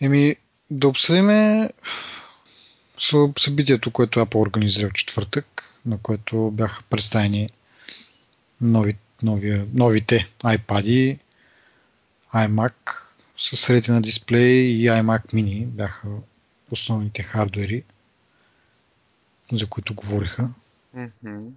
[0.00, 0.36] Еми,
[0.70, 1.70] да обсъдиме
[3.38, 7.50] събитието, което Apple организира в четвъртък, на което бяха представени
[8.60, 11.18] нови, нови, новите iPad,
[12.34, 12.74] iMac
[13.38, 16.08] с Retina дисплей и iMac mini бяха
[16.72, 17.82] основните хардвери,
[19.52, 20.50] за които говориха.
[20.96, 21.48] Mm-hmm.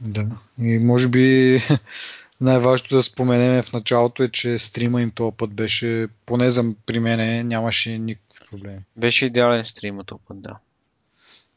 [0.00, 0.26] Да.
[0.58, 1.60] И може би
[2.40, 6.98] най-важното да споменем в началото е, че стрима им този път беше, поне за при
[6.98, 8.80] мене, нямаше никакви проблеми.
[8.96, 10.56] Беше идеален стрима този път, да.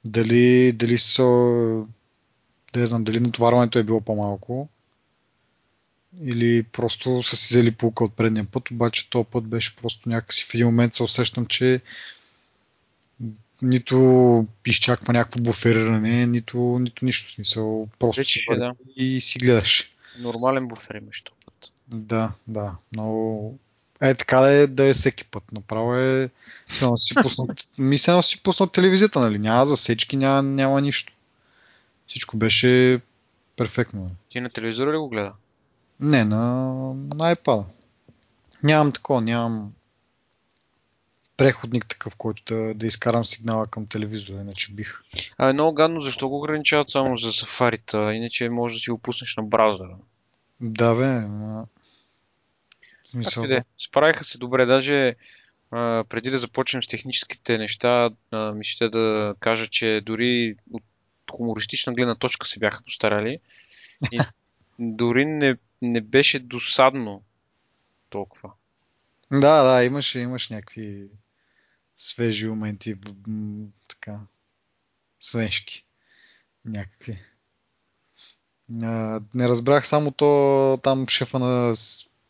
[0.06, 1.24] Дали, дали са
[2.74, 4.70] да знам, дали натоварването е било по-малко
[6.24, 10.46] или просто са си взели полка от предния път, обаче този път беше просто някакси
[10.46, 11.82] в един момент се усещам, че
[13.62, 17.88] нито изчаква някакво буфериране, нито, нито нищо смисъл.
[18.00, 18.72] Просто Вече, си да.
[18.96, 19.92] и си гледаш.
[20.20, 21.72] Нормален буфер имаш този път.
[21.88, 22.76] Да, да.
[22.96, 23.40] Но
[24.02, 25.52] е така да е, да е всеки път.
[25.52, 26.30] Направо е.
[26.70, 27.14] Само си
[27.78, 27.98] ми
[28.44, 29.40] пуснат телевизията, нали?
[29.40, 31.14] Няма засечки, няма, няма нищо.
[32.08, 33.02] Всичко беше
[33.56, 34.02] перфектно.
[34.02, 34.14] нали?
[34.30, 35.32] Ти на телевизора ли го гледа?
[36.00, 37.66] Не, на, на iPad.
[38.64, 39.74] Нямам такова, нямам
[41.40, 45.02] преходник такъв, който да, да изкарам сигнала към телевизора, иначе бих.
[45.38, 48.98] А е много гадно, защо го ограничават само за сафарита, иначе може да си го
[48.98, 49.98] пуснеш на браузъра.
[50.62, 51.66] Да, бе, ма...
[53.24, 53.64] Как и да е.
[53.78, 55.16] Справиха се добре, даже
[55.72, 60.84] а, преди да започнем с техническите неща, а, ми ще да кажа, че дори от
[61.32, 63.40] хумористична гледна точка се бяха постарали.
[64.12, 64.20] И
[64.80, 67.24] дори не, не беше досадно
[68.10, 68.52] толкова.
[69.32, 71.08] Да, да, имаше, имаш някакви
[72.00, 72.96] свежи моменти,
[73.88, 74.20] така,
[75.20, 75.86] свежки.
[76.66, 77.20] Някакви.
[78.84, 81.76] А, не разбрах само то там шефа на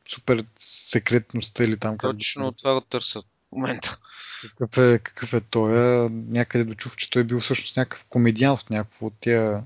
[0.10, 4.00] супер секретността или там Точно това го търсят в момента.
[4.42, 5.72] какъв е, какъв е той.
[6.10, 9.66] Някъде дочух, че той е бил всъщност някакъв комедиант от някакво от тия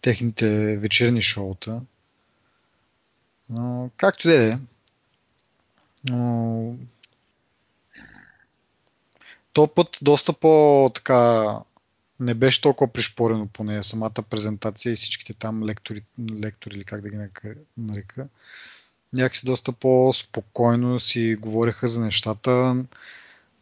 [0.00, 1.80] техните вечерни шоута.
[3.50, 4.58] Но, както и да е.
[6.04, 6.76] Но...
[9.58, 11.54] То път доста по така
[12.20, 16.02] не беше толкова пришпорено по нея самата презентация и всичките там лектори,
[16.42, 17.16] лектори или как да ги
[17.78, 18.26] нарека.
[19.12, 22.84] Някакси доста по-спокойно си говореха за нещата,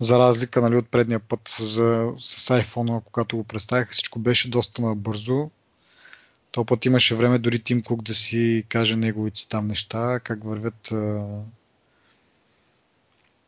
[0.00, 4.82] за разлика нали, от предния път за, с iPhone, когато го представяха, всичко беше доста
[4.82, 5.50] набързо.
[6.50, 10.92] То път имаше време дори Тим Кук да си каже неговите там неща, как вървят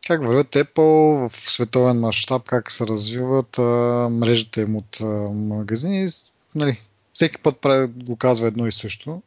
[0.08, 3.62] как вървят Apple в световен мащаб, как се развиват а,
[4.10, 6.08] мрежата им от а, магазини.
[6.54, 6.80] Нали,
[7.14, 9.22] всеки път го казва едно и също.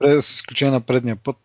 [0.00, 0.22] Да.
[0.22, 1.36] С изключение на предния път,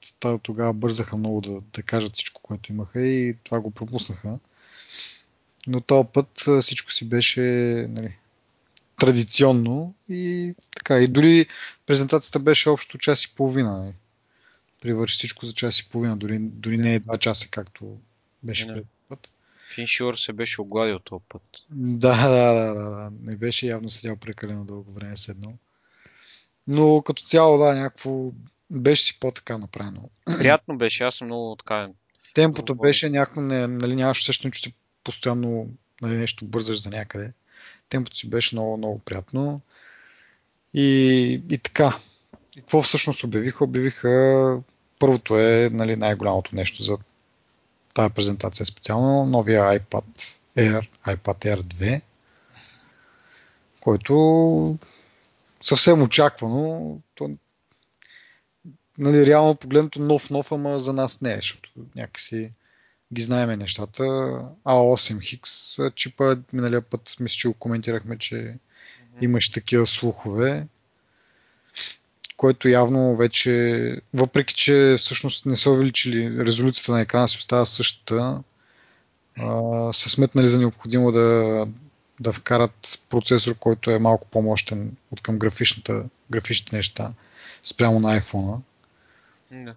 [0.44, 4.40] тогава бързаха много да, да кажат всичко, което имаха и това го пропуснаха.
[5.68, 7.42] Но този път всичко си беше
[7.90, 8.18] нали,
[9.00, 11.00] традиционно и така.
[11.00, 11.48] И дори
[11.86, 13.78] презентацията беше общо час и половина.
[13.78, 13.94] Нали.
[14.82, 17.98] Привърши всичко за час и половина, дори, дори не е два часа, както
[18.44, 18.74] беше Не.
[18.74, 19.32] предния път.
[19.76, 21.42] Финшор се беше огладил този път.
[21.72, 23.12] Да, да, да, да, да.
[23.22, 25.54] Не беше явно седял прекалено дълго време седнал.
[26.68, 28.32] Но като цяло, да, някакво
[28.72, 30.10] беше си по-така направено.
[30.26, 31.90] Приятно беше, аз съм много така.
[32.34, 32.88] Темпото Добре.
[32.88, 34.72] беше някакво, не, нали, нямаш усещане, че
[35.04, 35.68] постоянно
[36.02, 37.34] нали, нещо бързаш за някъде.
[37.90, 39.62] Темпото си беше много, много приятно.
[40.74, 41.98] И, и така.
[42.58, 43.64] И какво всъщност обявиха?
[43.64, 44.62] Обявиха
[45.00, 46.98] първото е нали, най-голямото нещо за
[47.94, 49.26] тази презентация специално.
[49.26, 52.02] Новия iPad Air, iPad Air 2,
[53.80, 54.78] който
[55.62, 56.98] съвсем очаквано.
[57.16, 57.30] То,
[58.98, 62.52] нали, реално погледнато нов, нов, ама за нас не е, защото някакси
[63.14, 64.04] ги знаеме нещата.
[64.66, 68.58] A8 Hix чипа, миналия път мисля, че го коментирахме, че
[69.22, 70.68] имаш такива слухове,
[72.40, 78.44] който явно вече, въпреки че всъщност не са увеличили резолюцията на екрана си остава същата,
[79.38, 81.68] а, са сметнали за необходимо да,
[82.20, 87.14] да вкарат процесор, който е малко по-мощен от към графичните неща
[87.64, 88.60] спрямо на iPhone.
[89.52, 89.76] Да.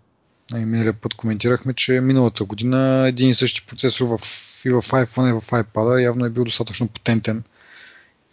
[0.54, 4.20] И миналия път коментирахме, че миналата година един и същи процесор в,
[4.64, 7.42] и в iPhone и в iPad явно е бил достатъчно потентен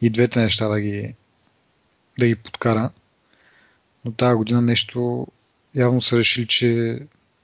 [0.01, 1.15] и двете неща да ги,
[2.19, 2.89] да ги подкара.
[4.05, 5.27] Но тази година нещо
[5.75, 6.99] явно са решили, че,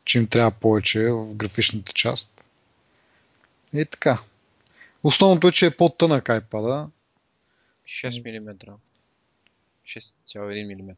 [0.06, 2.44] че им трябва повече в графичната част.
[3.74, 4.20] И така.
[5.04, 6.88] Основното е, че е по-тънък iPad.
[7.88, 8.78] 6 мм.
[9.86, 10.94] 6,1 мм.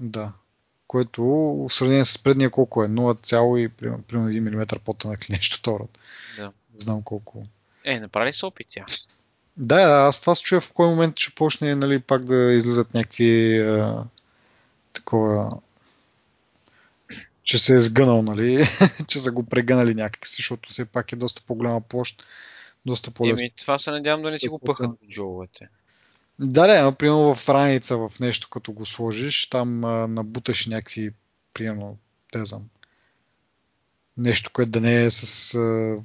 [0.00, 0.32] Да.
[0.86, 5.88] което в сравнение с предния колко е 0,1 мм по-тънък или нещо второ.
[6.36, 6.44] Да.
[6.44, 7.46] Не знам колко.
[7.84, 8.86] Е, направи се опит тя.
[9.56, 12.94] Да, да, аз това се чуя в кой момент ще почне нали, пак да излизат
[12.94, 14.04] някакви а,
[14.98, 15.60] такова
[17.48, 18.66] че се е сгънал, нали?
[19.08, 22.26] че са го прегънали някакси, защото все пак е доста по-голяма площ,
[22.86, 23.40] доста по-лесно.
[23.40, 25.68] Еми, това се надявам да не си го пъхат от джоловете.
[26.38, 31.10] Да, да, но примерно в раница в нещо, като го сложиш, там а, набуташ някакви,
[31.54, 31.98] примерно,
[32.32, 32.68] те знам,
[34.16, 35.96] нещо, което да не е с а,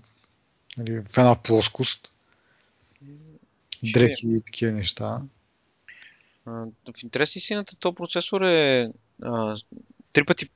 [0.77, 2.11] нали, в една плоскост.
[3.83, 5.21] Дрехи и такива неща.
[6.45, 6.51] А,
[6.97, 8.91] в интерес истината, то процесор е
[9.23, 9.55] а,
[10.13, 10.49] три пъти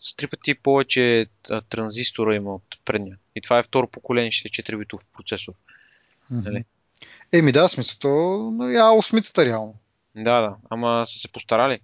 [0.00, 1.26] с три пъти повече
[1.68, 3.18] транзистора има от предния.
[3.34, 5.52] И това е второ поколение, ще е 4 битов процесор.
[5.52, 6.44] Mm-hmm.
[6.44, 6.64] Нали?
[7.32, 8.08] Еми да, смисъл, то
[8.50, 9.74] нали, А8 реално.
[10.16, 11.80] Да, да, ама са се постарали.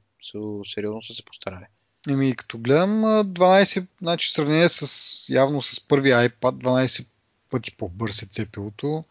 [0.74, 1.64] Сериозно са се постарали.
[2.08, 7.06] Еми, като гледам 12, значи в сравнение с, явно с първи iPad, 12
[7.50, 9.04] пъти по-бърз е CPU-то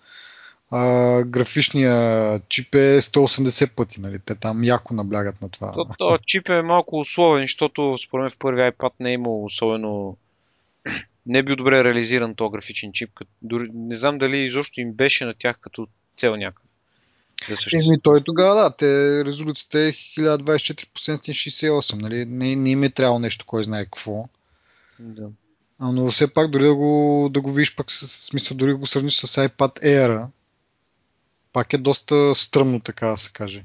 [0.72, 4.02] а, графичния чип е 180 пъти.
[4.02, 4.20] Нали?
[4.26, 5.72] Те там яко наблягат на това.
[5.72, 9.46] То, то чип е малко условен, защото според мен в първи iPad не е имал
[9.46, 10.18] особено
[11.26, 13.10] не е бил добре реализиран този графичен чип.
[13.14, 15.88] Като, дори, не знам дали изобщо им беше на тях като
[16.18, 16.66] цел някакъв.
[17.50, 18.86] Да Еми, той тогава, да, те,
[19.26, 22.26] резолюцията е 1024 по 768, нали?
[22.26, 24.30] Не, не им е трябвало нещо, кой знае какво.
[25.00, 25.30] Да.
[25.80, 28.86] Но все пак, дори да го, да го видиш, пак с смисъл, дори да го
[28.86, 30.26] сравниш с iPad Air,
[31.54, 33.64] пак е доста стръмно, така да се каже.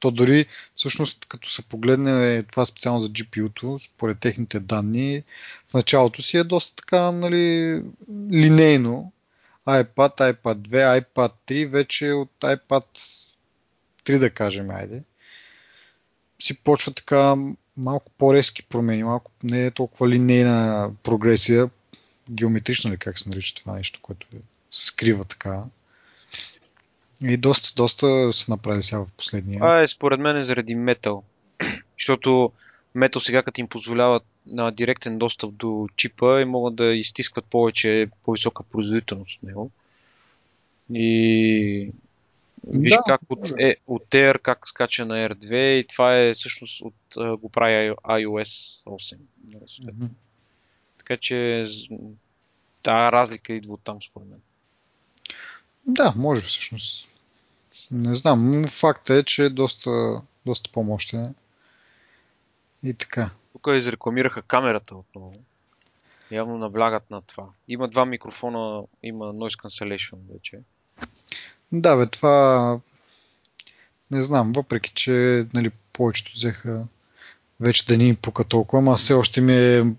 [0.00, 5.22] То дори, всъщност, като се погледне това специално за GPU-то, според техните данни,
[5.68, 7.82] в началото си е доста така, нали,
[8.32, 9.12] линейно.
[9.66, 12.84] iPad, iPad 2, iPad 3, вече от iPad
[14.04, 15.02] 3 да кажем, айде,
[16.40, 17.36] си почва така
[17.76, 21.70] малко по-резки промени, малко не е толкова линейна прогресия,
[22.30, 24.26] геометрична ли как се нарича това нещо, което
[24.70, 25.62] скрива така.
[27.22, 29.58] И доста, доста са направили сега в последния.
[29.58, 31.22] Това е според мен е заради Metal.
[31.98, 32.52] Защото
[32.96, 38.08] Metal сега като им позволяват на директен достъп до чипа и могат да изтискват повече
[38.24, 39.70] по-висока производителност от него.
[40.92, 41.92] И
[42.66, 46.82] виж да, как от, е, от Air как скача на R2 и това е всъщност
[46.82, 46.94] от,
[47.40, 49.16] го прави iOS 8.
[49.50, 50.08] Mm-hmm.
[50.98, 51.64] Така че
[52.82, 54.40] тази разлика идва от там според мен.
[55.86, 57.14] Да, може всъщност.
[57.90, 61.34] Не знам, но факт е, че е доста, доста по-мощен.
[62.82, 63.30] И така.
[63.52, 65.34] Тук изрекламираха камерата отново.
[66.30, 67.46] Явно наблягат на това.
[67.68, 70.58] Има два микрофона, има noise cancellation вече.
[71.72, 72.80] Да, бе, това
[74.10, 76.86] не знам, въпреки че нали, повечето взеха
[77.60, 79.94] вече да ни им пука толкова, ама все още ми е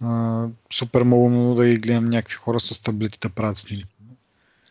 [0.00, 3.99] а, супер малумно да ги гледам някакви хора с таблети да правят снимки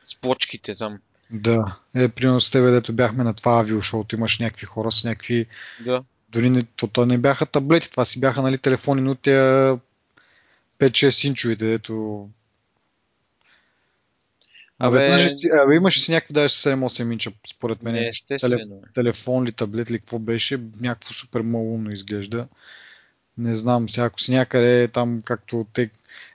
[0.10, 1.00] с плочките там.
[1.32, 1.78] Да.
[1.96, 5.46] Е, примерно с тебе, дето бяхме на това авиошоуто, имаш някакви хора с някакви...
[5.86, 6.04] Да.
[6.30, 9.78] Дори не, то, то не бяха таблети, това си бяха нали, телефони, но тя
[10.80, 12.28] 5-6 инчовите, дето
[14.82, 15.22] Абе, Абе,
[15.64, 17.94] абе имаше си някакви даже 7-8 инча, според мен.
[17.94, 18.82] Не, естествено.
[18.96, 22.48] Телефон ли, таблет ли, какво беше, някакво супер малумно изглежда.
[23.38, 25.90] Не знам, сега ако си някъде там, както те,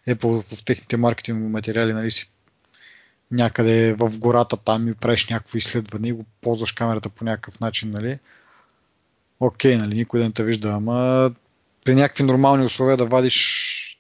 [0.08, 2.30] Apple в техните маркетингови материали, нали, си
[3.30, 7.90] някъде в гората там и правиш някакво изследване и го ползваш камерата по някакъв начин,
[7.90, 8.18] нали?
[9.40, 11.30] Окей, нали, никой да не те вижда, ама
[11.84, 13.98] при някакви нормални условия да вадиш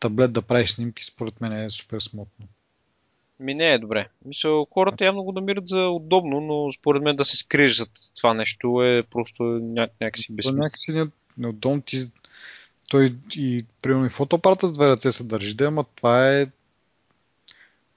[0.00, 2.46] таблет да правиш снимки, според мен е супер смотно.
[3.40, 4.08] Ми не е добре.
[4.24, 8.34] Мисля, хората явно го намират за удобно, но според мен да се скриеш за това
[8.34, 10.62] нещо е просто ня- някакси безсмислено.
[10.62, 11.98] Някакси неудобно ти...
[12.90, 16.46] Той и, примерно и фотоапарата с две ръце се държи, да, ама това е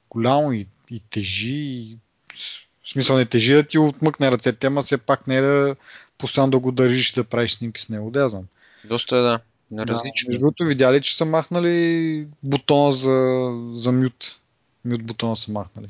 [0.09, 1.55] голямо и, и тежи.
[1.55, 1.97] И...
[2.83, 5.75] В смисъл не тежи да ти отмъкне ръцете, ама все пак не е да
[6.17, 8.43] постоянно да го държиш и да правиш снимки с него, да знам.
[8.85, 9.39] Доста е да.
[9.71, 10.31] Неразлично.
[10.31, 14.39] Да, другото видяли, че са махнали бутона за, за мют.
[14.85, 15.87] Мют бутона са махнали.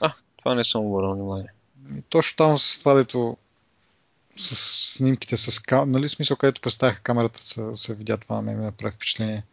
[0.00, 1.48] А, това не съм обърнал внимание.
[1.96, 3.36] И точно там с това, дето
[4.36, 4.56] с
[4.96, 8.94] снимките с камера, нали смисъл, където представяха камерата, се, се видя това, мен ми направи
[8.94, 9.44] впечатление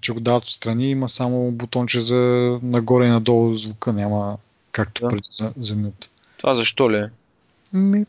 [0.00, 2.16] че го дават отстрани, има само бутонче за
[2.62, 4.38] нагоре и надолу звука, няма
[4.72, 5.08] както да.
[5.08, 6.10] преди за, за мют.
[6.36, 7.10] Това защо ли е?
[7.72, 8.06] Ми,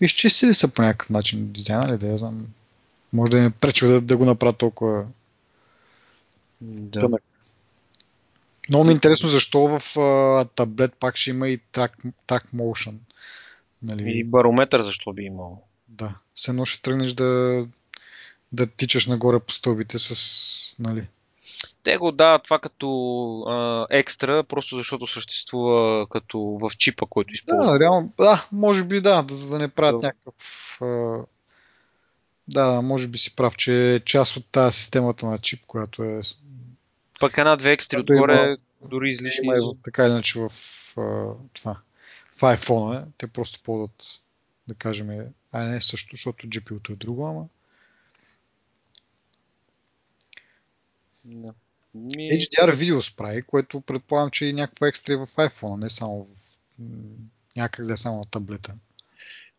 [0.00, 2.46] изчистили са по някакъв начин дизайна ли, да я знам.
[3.12, 5.04] Може да ми пречи да, да го направя толкова
[6.60, 7.08] да.
[8.68, 12.94] Много ми е интересно защо в а, таблет пак ще има и track, track motion.
[13.82, 14.18] Нали?
[14.18, 15.62] И барометър защо би имал.
[15.88, 16.14] Да.
[16.34, 17.66] Все едно ще тръгнеш да,
[18.54, 21.06] да тичаш нагоре по стълбите с, нали,
[21.82, 22.88] те го дават това като
[23.40, 27.72] а, екстра, просто защото съществува като в чипа, който използва.
[27.72, 30.06] Да, реално, да, може би да, за да не правят да.
[30.06, 30.78] някакъв...
[30.80, 31.18] А,
[32.48, 36.20] да, може би си прав, че е част от тази системата на чип, която е...
[37.20, 38.56] Пък една-две екстри отгоре, има,
[38.90, 39.46] дори излишни.
[39.46, 40.50] Има, така иначе в
[40.96, 41.76] а, това.
[42.36, 44.04] В iPhone те просто ползват,
[44.68, 45.08] да кажем,
[45.52, 47.44] а не също, защото GPU-то е друго, ама...
[51.24, 51.52] Да.
[51.94, 52.30] Ми...
[52.30, 56.28] HDR видео спрай, което предполагам, че е някаква екстра в iPhone, не само в...
[57.56, 58.74] някъде е само на таблета.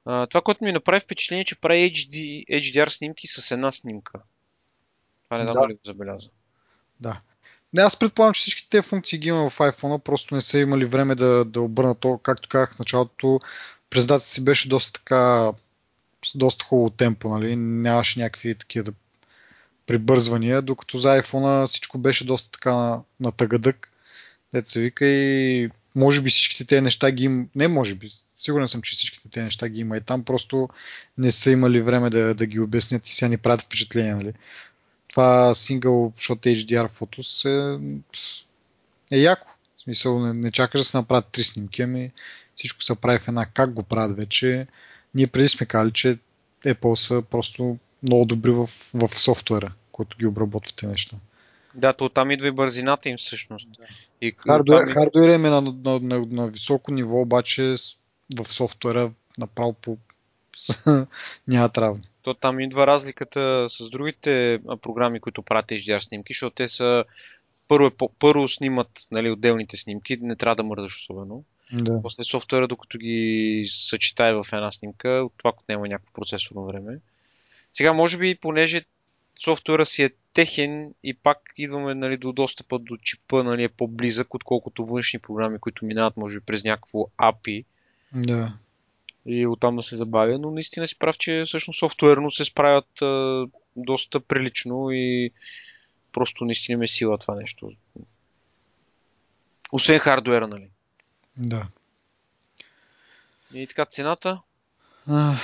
[0.05, 4.19] А, това, което ми направи впечатление, е, че прави HD, HDR снимки с една снимка.
[5.23, 5.67] Това не знам да.
[5.67, 6.29] ли го забеляза.
[6.99, 7.21] Да.
[7.73, 10.85] Не, аз предполагам, че всички тези функции ги има в iPhone, просто не са имали
[10.85, 13.39] време да, да обърнат то, както казах в началото,
[13.89, 15.51] през дата си беше доста така,
[16.25, 17.55] с доста хубаво темпо, нали?
[17.55, 18.93] Нямаше някакви такива да
[19.85, 23.91] прибързвания, докато за iPhone всичко беше доста така на, на тъгъдък.
[24.53, 27.45] Дет се вика и може би всичките тези неща ги има.
[27.55, 30.69] Не може би, сигурен съм, че всичките тези неща ги има и там просто
[31.17, 34.15] не са имали време да, да ги обяснят и сега ни правят впечатление.
[34.15, 34.33] Нали?
[35.07, 39.47] Това Single Shot HDR Photos е, е яко.
[39.77, 42.11] В смисъл, не, не чакаш да се направят три снимки, ами
[42.55, 43.45] всичко се прави в една.
[43.45, 44.67] Как го правят вече?
[45.15, 46.17] Ние преди сме казали, че
[46.65, 47.77] Apple са просто
[48.07, 51.17] много добри в, в софтуера, който ги обработва тези неща.
[51.75, 53.67] Да, то там идва и бързината им всъщност.
[54.21, 54.93] И, хардуер, там...
[54.93, 57.75] хардуер е на, на, на, на високо ниво, обаче
[58.37, 59.97] в софтуера направо по...
[61.47, 62.03] няма травни.
[62.21, 67.03] То там идва разликата с другите програми, които правят HDR снимки, защото те са
[67.67, 71.43] първо, е първо снимат нали, отделните снимки, не трябва да мърдаш особено.
[71.73, 72.01] Да.
[72.01, 76.99] После софтуера, докато ги съчетае в една снимка, това няма някакво процесорно време.
[77.77, 78.85] Сега, може би, понеже
[79.43, 84.33] софтуера си е техен и пак идваме нали, до достъпа до чипа нали, е по-близък,
[84.33, 87.65] отколкото външни програми, които минават, може би, през някакво API.
[88.13, 88.53] Да.
[89.25, 93.45] И оттам да се забавя, но наистина си прав, че всъщност софтуерно се справят а,
[93.75, 95.31] доста прилично и
[96.11, 97.71] просто наистина ме сила това нещо.
[99.71, 100.69] Освен хардуера, нали?
[101.37, 101.67] Да.
[103.53, 104.41] И така, цената?
[105.07, 105.35] А,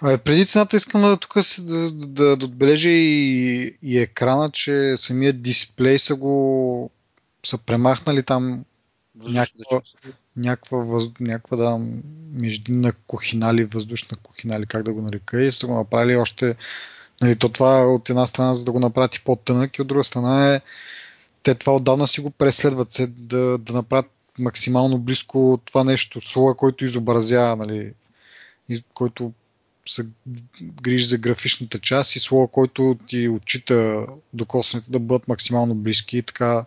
[0.00, 6.14] преди цената искам да тук да, да, отбележа и, и екрана, че самият дисплей са
[6.14, 6.90] го
[7.46, 8.64] са премахнали там
[9.14, 9.80] някаква,
[10.36, 11.80] някаква, въз, някаква да,
[12.32, 16.56] междинна кухина или въздушна кухина или как да го нарека и са го направили още
[17.22, 20.04] нали, то това от една страна за да го направят и по-тънък и от друга
[20.04, 20.60] страна е
[21.42, 26.54] те това отдавна си го преследват се да, да направят максимално близко това нещо, слоя,
[26.54, 27.92] който изобразява, нали,
[28.94, 29.32] който
[29.86, 30.06] се
[30.82, 36.22] грижи за графичната част и слоя, който ти отчита докосването да бъдат максимално близки и
[36.22, 36.64] така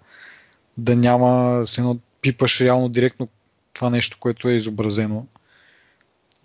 [0.77, 3.27] да няма се едно пипаш реално директно
[3.73, 5.27] това нещо, което е изобразено.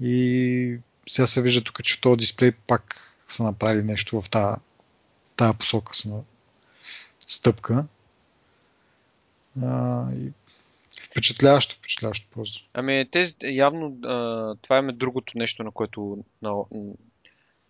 [0.01, 4.57] И сега се вижда тук, че този дисплей пак са направили нещо в тази,
[5.37, 6.21] тази посока са на
[7.19, 7.85] стъпка.
[9.63, 10.33] А, и
[11.17, 12.69] Впечатляващо, впечатляващо просто.
[12.75, 16.55] Ами, те явно а, това е другото нещо, на което, на,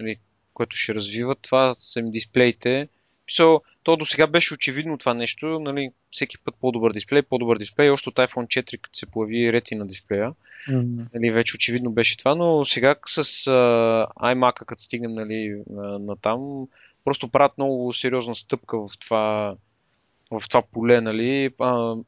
[0.00, 0.16] нали,
[0.54, 1.38] което ще развиват.
[1.42, 2.88] Това са им дисплеите.
[3.30, 7.90] So, то до сега беше очевидно това нещо, нали, всеки път по-добър дисплей, по-добър дисплей,
[7.90, 10.32] още от iPhone 4, като се появи рети на дисплея,
[10.68, 11.06] mm-hmm.
[11.14, 16.16] нали, вече очевидно беше това, но сега с uh, iMac, като стигнем нали, на, на
[16.16, 16.66] там,
[17.04, 19.56] просто правят много сериозна стъпка в това,
[20.30, 22.04] в това поле, нали, uh,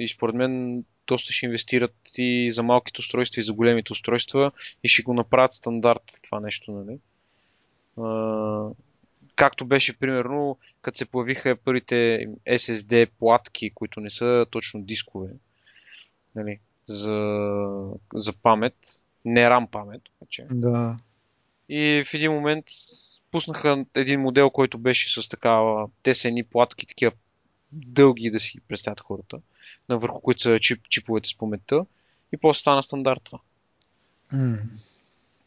[0.00, 4.52] и според мен доста ще инвестират и за малките устройства и за големите устройства
[4.84, 6.98] и ще го направят стандарт това нещо, нали?
[7.96, 8.68] А,
[9.36, 15.28] както беше примерно, като се появиха първите SSD платки, които не са точно дискове,
[16.34, 16.58] нали?
[16.86, 17.50] За,
[18.14, 18.76] за памет,
[19.24, 20.46] не RAM памет, обаче.
[20.50, 20.98] Да.
[21.68, 22.64] И в един момент
[23.30, 27.12] пуснаха един модел, който беше с такава тесени платки, такива
[27.72, 29.40] дълги да си представят хората
[29.88, 31.86] на върху които са чип, чиповете с паметта
[32.32, 33.38] и после стана стандарт това.
[34.34, 34.58] Mm.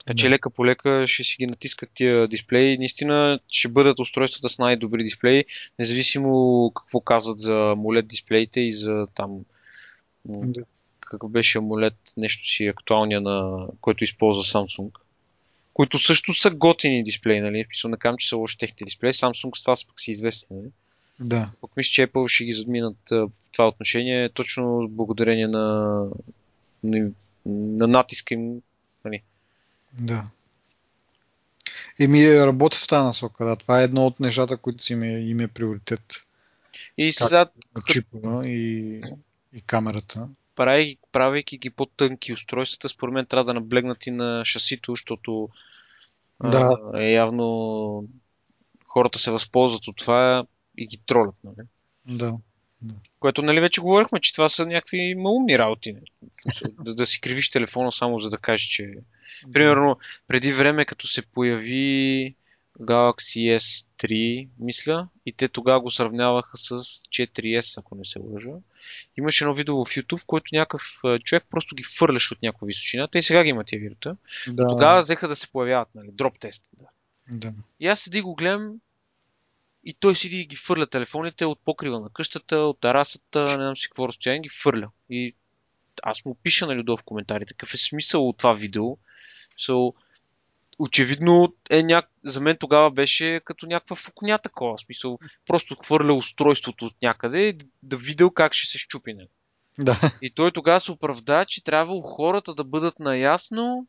[0.06, 2.78] Така че лека по лека ще си ги натискат тия дисплеи.
[2.78, 5.46] Наистина ще бъдат устройствата с най-добри дисплеи,
[5.80, 9.46] независимо какво казват за AMOLED дисплеите и за там
[11.00, 14.92] какъв беше AMOLED, нещо си актуалния, на който използва Samsung.
[15.74, 17.66] Които също са готини дисплеи, нали?
[17.70, 19.14] Писал на кам, че са лоши техните дисплеи.
[19.14, 20.70] Samsung с това пък си известни, нали?
[21.20, 21.52] Да.
[21.62, 25.98] Пък мисля, че Apple ще ги задминат в това отношение, точно благодарение на,
[26.84, 27.12] на,
[27.46, 28.62] на натиска им.
[29.06, 29.22] Нали.
[30.02, 30.28] Да.
[32.00, 33.56] Еми, работят в тази насока, да.
[33.56, 36.06] Това е едно от нещата, които си ми, им е приоритет.
[36.98, 37.46] И сега...
[37.88, 39.02] Чипа и,
[39.54, 40.28] и камерата.
[40.56, 45.50] Правейки, правейки ги по-тънки устройствата, според мен трябва да наблегнат и на шасито, защото
[46.44, 46.70] да.
[46.94, 48.08] а, е явно
[48.88, 50.46] хората се възползват от това
[50.78, 51.36] и ги тролят.
[51.44, 51.68] Нали?
[52.08, 52.38] Да.
[53.20, 55.96] Което, нали, вече говорихме, че това са някакви малумни работи.
[56.80, 58.94] Да, да си кривиш телефона само за да кажеш, че...
[59.54, 62.36] Примерно, преди време, като се появи
[62.80, 68.52] Galaxy S3, мисля, и те тогава го сравняваха с 4S, ако не се лъжа.
[69.18, 73.08] Имаше едно видео в YouTube, в което някакъв човек просто ги фърляш от някаква височина.
[73.08, 74.18] Те и сега ги имат тия вирута.
[74.48, 74.68] Да.
[74.68, 76.64] Тогава взеха да се появяват, нали, дроп тест.
[76.80, 76.88] Да.
[77.32, 77.54] да.
[77.80, 78.80] И аз седи го гледам
[79.86, 83.78] и той седи и ги фърля телефоните от покрива на къщата, от терасата, не знам
[83.78, 84.90] си какво разстояние, ги фърля.
[85.10, 85.36] И
[86.04, 88.98] аз му пиша нали, долу в коментарите какъв е смисъл от това видео.
[89.60, 89.94] So,
[90.80, 92.04] очевидно е ня...
[92.24, 94.80] за мен тогава беше като някаква фукня такова.
[94.80, 99.14] Смисъл, просто хвърля устройството от някъде и да видел как ще се щупи.
[99.14, 99.28] Не.
[99.80, 100.00] Да.
[100.22, 103.88] И той тогава се оправда, че трябва хората да бъдат наясно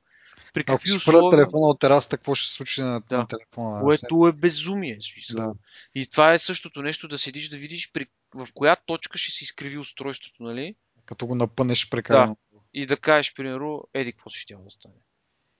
[0.54, 1.30] при какви Ако условия...
[1.30, 3.18] телефона от терасата, какво ще се случи на, да.
[3.18, 3.80] на телефона?
[3.80, 4.99] Което е безумие.
[5.30, 5.52] Да.
[5.94, 8.06] И това е същото нещо да седиш да видиш при...
[8.34, 10.75] в коя точка ще се изкриви устройството, нали?
[11.04, 12.37] Като го напънеш прекалено.
[12.52, 12.58] Да.
[12.75, 14.94] И да кажеш, примерно, еди, какво ще да стане.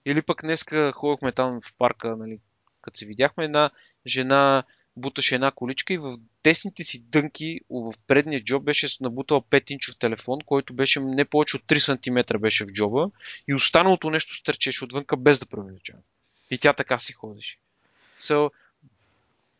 [0.05, 2.39] Или пък днеска ходихме там в парка, нали,
[2.81, 3.71] като се видяхме, една
[4.07, 4.63] жена
[4.97, 10.39] буташе една количка и в десните си дънки в предния джоб беше набутал 5-инчов телефон,
[10.45, 13.09] който беше не повече от 3 см беше в джоба
[13.47, 15.99] и останалото нещо стърчеше отвънка без да преувеличава.
[16.51, 17.57] И тя така си ходеше.
[18.21, 18.51] So,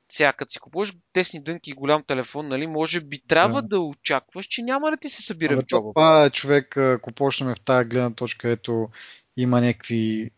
[0.09, 3.79] сега, като си купуваш тесни дънки и голям телефон, нали, може би трябва да, да
[3.79, 5.91] очакваш, че няма да ти се събира а, в джоба.
[5.93, 8.89] Това е човек, ако почнем в тази гледна точка, ето
[9.37, 10.31] има някакви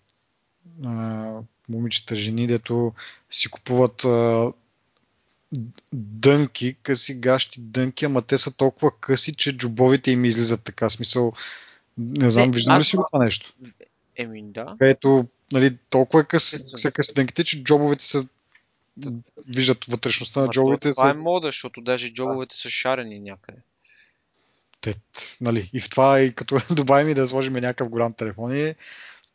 [0.86, 1.32] а,
[1.70, 2.94] момичета, жени, дето
[3.30, 4.52] си купуват а,
[5.94, 10.90] дънки, къси гащи дънки, ама те са толкова къси, че джобовите им излизат така.
[10.90, 11.34] Смисъл,
[11.98, 13.54] не знам, виждам ли си това нещо?
[14.16, 14.76] Еми, да.
[14.80, 18.26] Където, нали, толкова е къси, са къси дънките, че джобовете са
[19.48, 20.92] виждат вътрешността на джобовете.
[20.92, 21.10] Това са...
[21.10, 23.58] е мода, защото даже джобовете са шарени някъде.
[24.82, 24.94] Те,
[25.42, 28.76] нали, и в това, и като добавим и да сложим някакъв голям телефон, е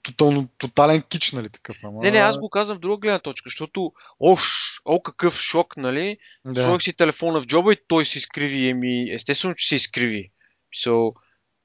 [0.02, 1.76] тотално, тотален кич, нали, такъв.
[1.84, 2.00] Ама...
[2.02, 4.42] Не, не, аз го казвам в друга гледна точка, защото ош,
[4.84, 6.18] о, какъв шок, нали?
[6.44, 6.64] Да.
[6.64, 8.68] Сложих си телефона в джоба и той се изкриви.
[8.68, 10.30] Еми, естествено, че се изкриви.
[10.76, 11.14] So,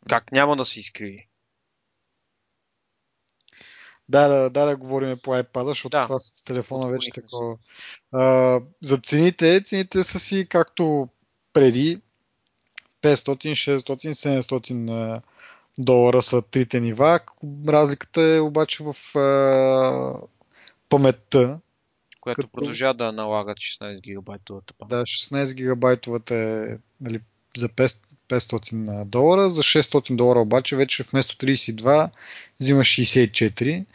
[0.10, 1.28] как няма да се изкриви?
[4.10, 6.04] Да, да, да, да говорим по iPad, защото да.
[6.04, 7.58] това с телефона вече такова.
[8.12, 11.10] А, за цените, цените са си както
[11.54, 12.02] преди
[13.02, 15.22] 500, 600, 700
[15.78, 17.20] долара са трите нива.
[17.68, 20.28] Разликата е обаче в а,
[20.90, 21.60] паметта.
[22.22, 22.52] Която като...
[22.52, 24.90] продължава да налага 16 гигабайтовата памет.
[24.90, 27.20] Да, 16 гигабайтовата е нали,
[27.58, 29.50] за 500 долара.
[29.50, 32.10] За 600 долара обаче вече вместо 32
[32.60, 33.86] взима 64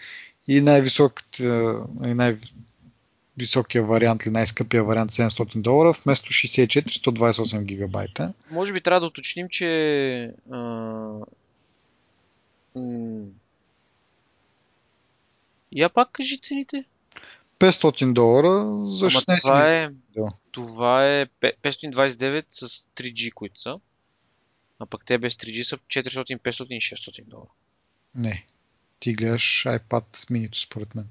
[0.48, 8.32] и най-високата, най-високия вариант или най-скъпия вариант 700 долара, вместо 64 128 гигабайта.
[8.50, 10.58] Може би трябва да уточним, че а...
[15.72, 16.85] Я пак кажи цените.
[17.58, 18.48] 500 долара
[18.94, 19.90] за 16 това е,
[20.50, 23.76] това е 529 с 3G, които са.
[24.78, 27.48] А пък те без 3G са 400, 500 и 600 долара.
[28.14, 28.46] Не.
[29.00, 31.08] Ти гледаш iPad mini според мен.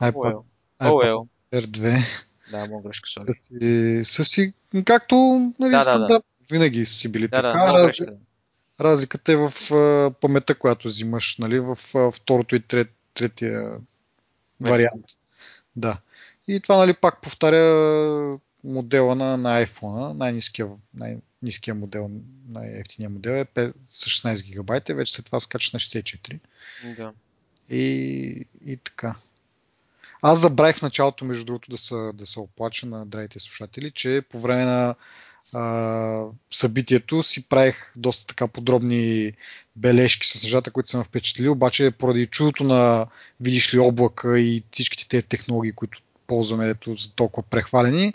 [0.00, 0.42] iPad, oh,
[0.80, 2.04] iPad oh, R2.
[2.50, 3.40] Да, мога грешка, сори.
[3.60, 4.52] И са си,
[4.84, 5.14] както
[5.58, 6.20] нали, да, да, да.
[6.50, 7.48] винаги си били да, така.
[7.48, 8.06] Да, Разли...
[8.80, 9.52] Разликата е в
[10.20, 11.78] паметта, която взимаш, нали, в
[12.12, 13.72] второто и трет, третия
[14.60, 15.04] вариант.
[15.76, 15.98] Да.
[16.48, 22.10] И това, нали, пак повтаря модела на, на iPhone, най-низкия, най-низкия модел,
[22.48, 26.38] най-ефтиния модел е с 16 гигабайта, вече след това скача на 64.
[26.96, 27.12] Да.
[27.70, 29.14] И, и така.
[30.22, 34.22] Аз забравих в началото, между другото, да се, да се оплача на драгите слушатели, че
[34.30, 34.94] по време на
[35.54, 39.32] а, събитието си правих доста така подробни
[39.76, 43.06] бележки с нещата, които съм впечатлил, обаче поради чудото на
[43.40, 48.14] видиш ли облака и всичките тези технологии, които ползваме ето, за толкова прехвалени,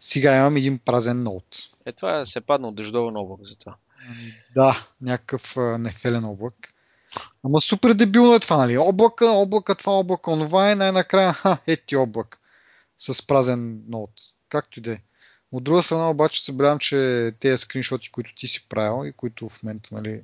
[0.00, 1.56] сега имам един празен ноут.
[1.86, 3.76] Е, това е се паднал дъждовен облак за това.
[4.54, 6.54] Да, някакъв нефелен облак.
[7.44, 8.78] Ама супер дебилно е това, нали?
[8.78, 12.38] Облака, облака, това облака, онова е най-накрая, ха, ети облак.
[12.98, 14.10] С празен ноут.
[14.48, 14.98] Както и да е.
[15.52, 19.62] От друга страна обаче събирам, че тези скриншоти, които ти си правил и които в
[19.62, 20.20] момента нали,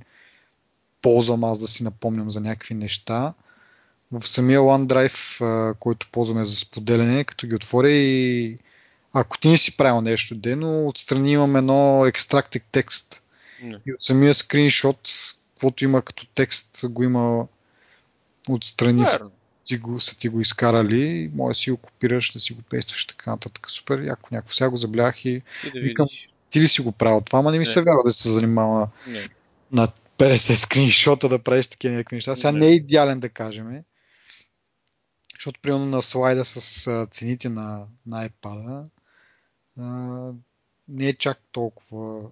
[1.02, 3.34] ползвам аз да си напомням за някакви неща,
[4.12, 8.58] в самия OneDrive, който ползваме за споделяне, като ги отворя и
[9.12, 13.22] ако ти не си правил нещо дено, отстрани имам едно extracted текст.
[13.86, 15.08] И от самия скриншот,
[15.54, 17.46] каквото има като текст, го има
[18.48, 19.02] отстрани.
[19.02, 19.30] Верно.
[19.68, 23.06] Ти го, са ти го изкарали, може да си го копираш, да си го пействаш
[23.06, 23.70] така нататък.
[23.70, 24.54] Супер, яко някакво.
[24.54, 26.06] Сега го заблях и И да Викам,
[26.50, 27.66] ти ли си го правил това, ама не ми Не.
[27.66, 29.28] се вярва да се занимава Не.
[29.72, 32.36] на 50 скриншота да правиш такива някакви неща.
[32.36, 32.58] Сега Не.
[32.58, 33.82] не е идеален да кажем,
[35.34, 38.84] защото примерно на слайда с цените на, на iPad
[40.88, 42.30] не е чак толкова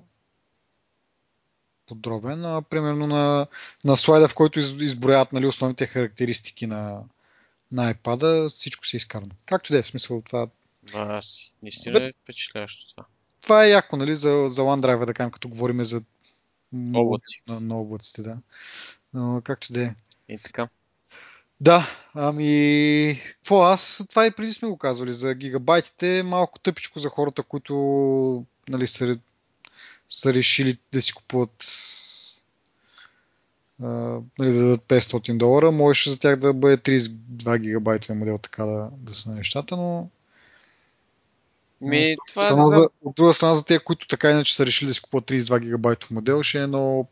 [1.87, 3.46] подробен, а примерно на,
[3.85, 7.03] на слайда, в който из, изброяват нали, основните характеристики на,
[7.72, 9.33] на iPad, всичко се е изкарано.
[9.46, 10.48] Както да е, в смисъл това,
[10.92, 11.22] Да.
[11.62, 13.07] Наистина е впечатляващо това.
[13.42, 16.02] това е яко, нали, за, за OneDrive, да кажем, като говорим за
[16.94, 17.42] Облаци.
[17.48, 18.38] На, на облаците, да.
[19.14, 19.94] Но, както да е.
[20.29, 20.68] И така.
[21.61, 27.09] Да, ами, какво аз, това и преди сме го казвали, за гигабайтите, малко тъпичко за
[27.09, 27.74] хората, които
[28.68, 29.18] нали, са,
[30.09, 31.66] са решили да си купуват
[33.80, 38.88] нали, да дадат 500 долара, можеше за тях да бъде 32 гигабайтовия модел, така да,
[38.98, 40.08] да са нещата, но
[41.80, 44.66] Ми, това е, страна, да, за- от друга страна за тези, които така иначе са
[44.66, 47.08] решили да си купуват 32 гигабайтов модел, ще е много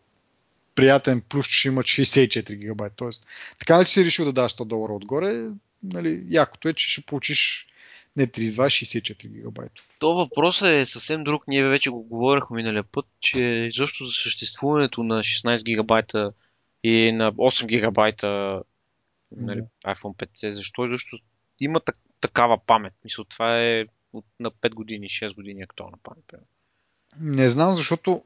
[0.74, 2.96] приятен плюс, че имат 64 гигабайта.
[2.96, 3.26] Тоест,
[3.58, 5.44] така ли че си решил да даш 100 долара отгоре,
[5.82, 7.66] нали, якото е, че ще получиш
[8.16, 9.96] не 32, а 64 гигабайтов.
[9.98, 11.44] То въпросът е съвсем друг.
[11.48, 16.32] Ние вече го говорихме миналия път, че защо за съществуването на 16 гигабайта
[16.84, 18.62] и на 8 гигабайта
[19.36, 20.88] нали, iPhone 5C, защо?
[20.88, 21.16] Защо
[21.60, 22.92] има так- такава памет.
[23.04, 26.24] Мисля, това е от, на 5 години, 6 години актуална памет.
[26.26, 26.46] примерно.
[27.20, 28.22] Не знам, защото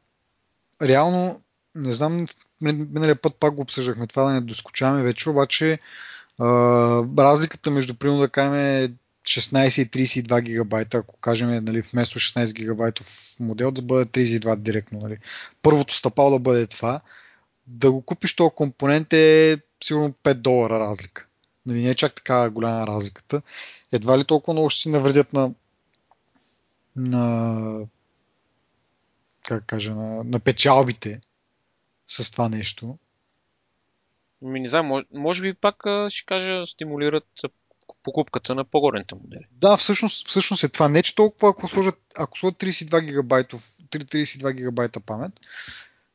[0.82, 1.40] реално,
[1.74, 2.26] не знам,
[2.62, 5.78] мин- миналия път пак го обсъждахме, това да не доскочаваме вече, обаче
[6.38, 6.46] а,
[7.18, 13.36] разликата между, примерно да кажем, 16 и 32 гигабайта, ако кажем, нали, вместо 16 гигабайтов
[13.40, 15.00] модел да бъде 32 директно.
[15.00, 15.18] Нали.
[15.62, 17.00] Първото стъпало да бъде това.
[17.70, 21.26] Да го купиш този компонент е сигурно 5 долара разлика.
[21.66, 23.42] Нали, не е чак така голяма разликата.
[23.92, 25.50] Едва ли толкова много ще си навредят на,
[26.96, 27.86] на
[29.42, 31.20] как кажа, на, на печалбите
[32.06, 32.98] с това нещо.
[34.42, 35.76] Ми не знам, може, може би пак
[36.08, 37.26] ще кажа стимулират
[38.02, 39.46] покупката на по-горните модели.
[39.52, 40.88] Да, всъщност, всъщност е това.
[40.88, 45.32] Не, че толкова, ако сложат, ако сложат 32 гигабайтов, 32 гигабайта памет,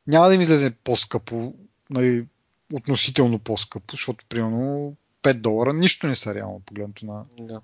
[0.06, 1.54] няма да им излезе по-скъпо,
[1.90, 2.26] нали,
[2.74, 7.60] относително по-скъпо, защото примерно 5 долара нищо не са реално погледнато на, Да.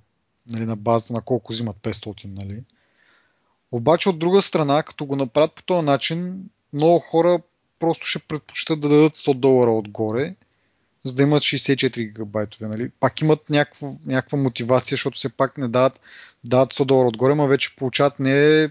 [0.50, 2.24] нали, на базата на колко взимат 500.
[2.24, 2.62] Нали.
[3.72, 7.40] Обаче от друга страна, като го направят по този начин, много хора
[7.78, 10.34] просто ще предпочитат да дадат 100 долара отгоре,
[11.04, 12.68] за да имат 64 гигабайтове.
[12.68, 12.90] Нали?
[13.00, 16.00] Пак имат някаква, някаква мотивация, защото все пак не дават,
[16.44, 18.70] дават 100 долара отгоре, но вече получават не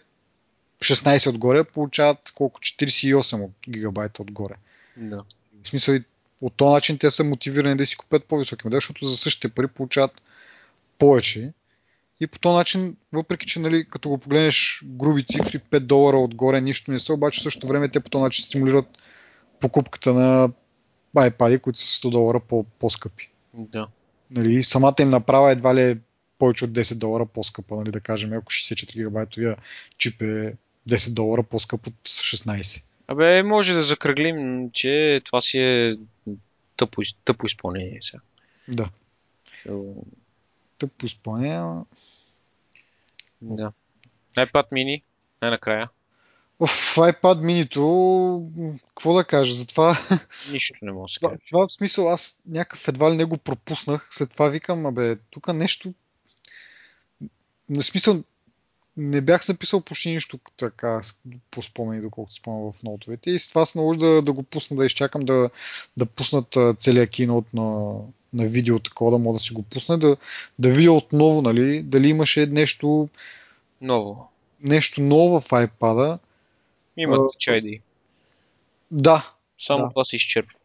[0.80, 4.54] 16 отгоре, получават колко 48 от- гигабайта отгоре.
[4.98, 5.24] да.
[5.64, 6.04] В смисъл, и
[6.42, 9.68] от този начин те са мотивирани да си купят по-високи модели, защото за същите пари
[9.68, 10.22] получават
[10.98, 11.54] повече.
[12.20, 16.62] И по този начин, въпреки че нали, като го погледнеш груби цифри, 5 долара отгоре
[16.62, 18.86] нищо не са, обаче в същото време те по този начин стимулират
[19.60, 20.50] покупката на
[21.18, 23.30] iPad, които са 100 долара по- по-скъпи.
[23.54, 23.88] да.
[24.32, 25.98] Нали, самата им направа едва ли е
[26.40, 29.58] повече от 10 долара по-скъпа, нали, да кажем, ако 64 гигабайтовия
[29.98, 30.54] чип е
[30.90, 32.84] 10 долара по-скъп от 16.
[33.08, 35.98] Абе, може да закръглим, че това си е
[36.78, 38.22] тъпо, тъпо изпълнение сега.
[38.68, 38.90] Да,
[40.78, 41.84] тъпо изпълнение.
[43.42, 43.72] Да.
[44.38, 45.02] iPad mini,
[45.42, 45.90] най-накрая.
[46.60, 49.98] В iPad mini какво да кажа, затова
[50.52, 51.42] Нищо не мога да Това, каже.
[51.50, 54.10] това в смисъл аз някакъв едва ли не го пропуснах.
[54.12, 55.94] След това викам, абе, тук нещо...
[57.70, 58.24] На смисъл,
[59.00, 61.02] не бях записал почти нищо така
[61.52, 63.32] по спомени, доколкото спомням в ноутовете.
[63.32, 65.50] И с това се наложи да, да го пусна, да изчакам да,
[65.98, 67.96] да пуснат целият кинот на,
[68.34, 70.18] на видео, такова да мога да си го пусна, да,
[70.60, 73.10] да видя отново, нали, дали имаше нещо,
[73.82, 74.32] Ново.
[74.62, 76.18] нещо ново в iPad.
[76.98, 77.82] Има Touch.
[78.92, 79.90] Да, Само да.
[79.90, 80.56] това се изчерпва.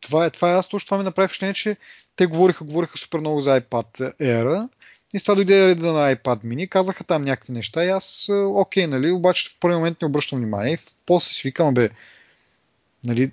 [0.00, 1.76] това е, това е аз точно това ми направи впечатление, че
[2.16, 4.68] те говориха, говориха супер много за iPad Air
[5.14, 8.32] и с това дойде реда на iPad mini, казаха там някакви неща и аз е,
[8.32, 11.90] окей, нали, обаче в първи момент не обръщам внимание и после си викам, бе,
[13.04, 13.30] нали,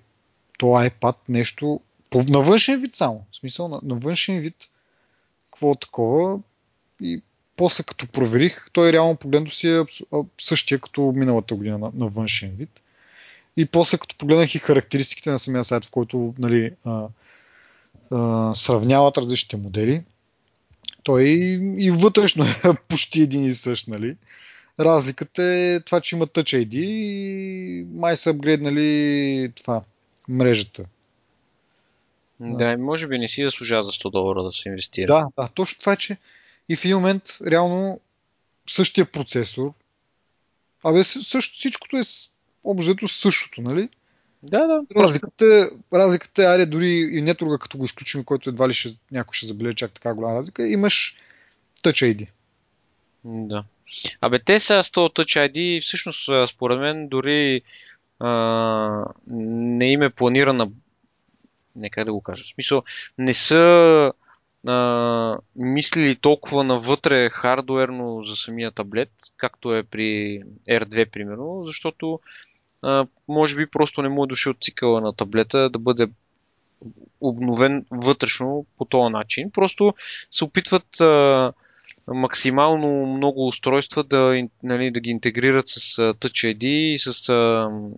[0.58, 4.56] то iPad нещо, по, на външен вид само, в смисъл на, на външен вид,
[5.52, 6.40] какво такова
[7.02, 7.22] и
[7.56, 9.84] после като проверих, той реално погледнато си е
[10.42, 12.82] същия като миналата година на, на външен вид.
[13.58, 17.08] И после като погледнах и характеристиките на самия сайт, в който нали, а,
[18.12, 20.04] а, сравняват различните модели.
[21.08, 21.24] Той
[21.78, 22.48] и вътрешно е
[22.90, 24.16] почти един и същ, нали?
[24.80, 29.82] Разликата е това, че има Touch ID и май са апгрейднали това,
[30.30, 30.86] мрежата.
[32.40, 35.08] Да, може би не си заслужава за 100 долара да се инвестира.
[35.08, 36.18] Да, да, точно това е, че
[36.70, 38.00] и в един момент реално
[38.70, 39.74] същия процесор,
[40.84, 42.02] абе също, всичкото е
[42.64, 43.90] обжето същото, нали?
[44.44, 45.02] Да, да.
[45.02, 48.90] Разликата, е, разликата е, аре, дори и нетруга, като го изключим, който едва ли ще,
[49.12, 51.16] някой ще забележи чак така голяма разлика, имаш
[51.84, 52.30] Touch ID.
[53.24, 53.64] Да.
[54.22, 57.62] Абе, те са с този Touch ID, всъщност, според мен, дори
[58.20, 60.70] а, не им е планирана
[61.76, 62.44] нека да го кажа.
[62.44, 62.84] В смисъл,
[63.18, 64.14] не са
[64.68, 72.20] а, мислили толкова навътре хардуерно за самия таблет, както е при R2, примерно, защото
[72.82, 76.08] а, може би просто не му е дошъл цикъла на таблета да бъде
[77.22, 79.52] обновен вътрешно по този начин.
[79.52, 79.94] Просто
[80.32, 81.54] се опитват а,
[82.08, 87.14] максимално много устройства да, нали, да ги интегрират с Touch ID и с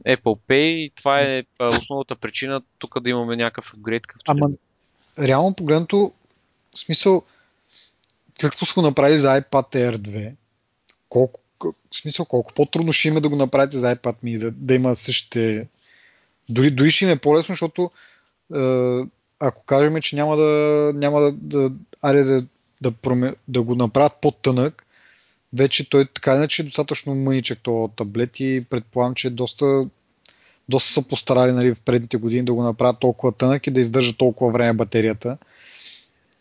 [0.07, 4.03] Apple Pay и това е основната причина тук да имаме някакъв апгрейд.
[4.27, 4.49] Ама,
[5.19, 6.13] реално погледнато,
[6.75, 7.23] в смисъл,
[8.39, 10.31] след като са го направили за iPad Air 2,
[11.09, 14.75] колко, в смисъл, колко по-трудно ще има да го направите за iPad mini, да, да
[14.75, 15.67] има същите...
[16.49, 17.91] Дори, дори ще им е по-лесно, защото
[18.55, 18.59] е,
[19.39, 22.45] ако кажем, че няма да, няма да, да, аре да
[22.81, 24.85] да, проме, да го направят по-тънък,
[25.53, 29.87] вече той така иначе е достатъчно мъничък този таблет и предполагам, че доста,
[30.69, 34.17] доста са постарали нали, в предните години да го направят толкова тънък и да издържа
[34.17, 35.37] толкова време батерията.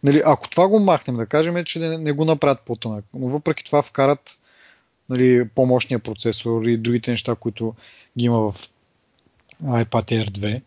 [0.03, 3.29] Нали, ако това го махнем, да кажем, е, че не, не го направят по-тънък, но
[3.29, 4.39] въпреки това вкарат
[5.09, 7.75] нали, по-мощния процесор и другите неща, които
[8.19, 8.71] ги има в
[9.63, 10.63] iPad Air 2,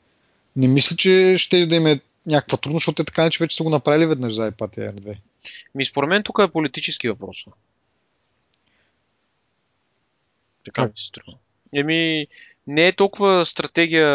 [0.55, 3.69] не мисля, че ще да има някаква трудност, защото те така че вече са го
[3.69, 5.17] направили веднъж за iPad Air 2.
[5.75, 7.45] Ми според мен тук е политически въпрос.
[10.65, 11.37] Така ми се струва.
[11.73, 12.27] Еми,
[12.67, 14.07] не е толкова стратегия,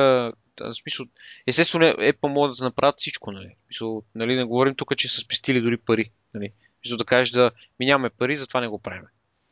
[0.60, 1.06] в смисъл,
[1.46, 3.54] естествено Apple могат да направят всичко, нали?
[3.66, 6.52] Смисъл, нали, не говорим тук, че са спестили дори пари, нали?
[6.82, 9.02] Смисъл да кажеш да ми нямаме пари, затова не го правим.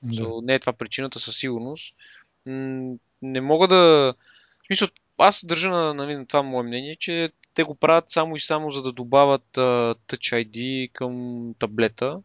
[0.04, 0.28] Да.
[0.42, 1.94] не е това причината със сигурност.
[3.22, 4.14] не мога да...
[4.66, 4.88] Смисъл,
[5.18, 8.70] аз държа на, нали, на това мое мнение, че те го правят само и само
[8.70, 12.20] за да добавят uh, Touch ID към таблета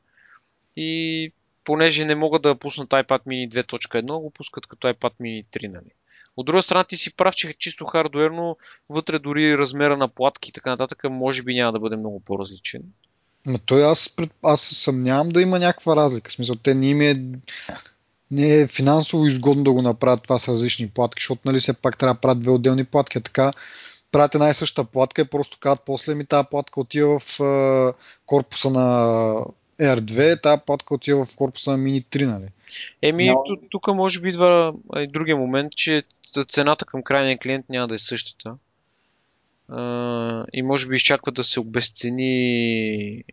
[0.76, 1.32] и
[1.64, 5.68] понеже не могат да пуснат iPad mini 2.1, го пускат като iPad mini 3.
[5.68, 5.92] Нали.
[6.38, 8.58] От друга страна ти си прав, че чисто хардуерно,
[8.90, 12.84] вътре дори размера на платки и така нататък, може би няма да бъде много по-различен.
[13.48, 16.30] Но той аз, аз съмнявам да има някаква разлика.
[16.30, 17.16] В смисъл, те не им е,
[18.32, 21.98] не е финансово изгодно да го направят това с различни платки, защото нали все пак
[21.98, 23.22] трябва да правят две отделни платки.
[23.22, 23.54] така
[24.12, 27.94] правят една и съща платка и просто казват после ми тази платка отива в а,
[28.26, 28.86] корпуса на
[29.82, 32.46] R2, тази платка отива в корпуса на Mini 3, нали?
[33.02, 33.44] Еми, Но...
[33.70, 36.04] тук може би идва и другия момент, че
[36.48, 38.56] цената към крайния клиент няма да е същата.
[40.54, 43.24] И може би изчакват да се обесцени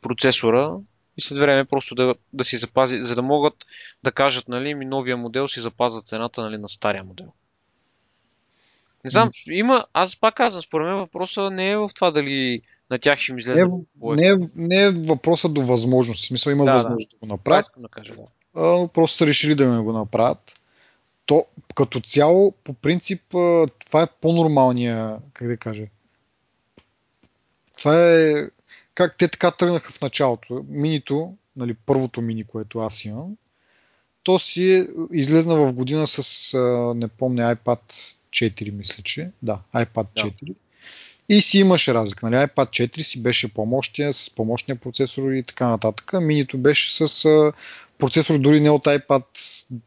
[0.00, 0.76] процесора
[1.16, 3.54] и след време просто да, да си запази, за да могат
[4.04, 7.32] да кажат, нали, ми новия модел си запазва цената нали, на стария модел.
[9.04, 12.98] Не знам, има, аз пак казвам, според мен въпросът не е в това дали на
[12.98, 13.64] тях ще им излезе.
[13.64, 16.24] Не, не, е, не е въпросът до възможност.
[16.24, 17.66] В смисъл има да, възможност да, да го направят.
[17.76, 18.22] Да, кажа, да.
[18.60, 20.58] А, просто са решили да ме го направят.
[21.26, 23.22] То, като цяло, по принцип,
[23.78, 25.86] това е по-нормалния, как да кажа.
[27.78, 28.48] Това е
[28.94, 30.64] как те така тръгнаха в началото.
[30.68, 33.36] Минито, нали, първото мини, което аз имам,
[34.22, 36.52] то си е излезна в година с,
[36.96, 37.80] не помня, iPad
[38.30, 39.30] 4, мисля, че.
[39.42, 40.32] Да, iPad 4.
[40.42, 40.54] Да.
[41.28, 42.30] И си имаше разлика.
[42.30, 42.46] Нали?
[42.46, 46.12] iPad 4 си беше по-мощния, с по-мощния процесор и така нататък.
[46.12, 47.52] Минито беше с
[47.98, 49.24] процесор дори не от iPad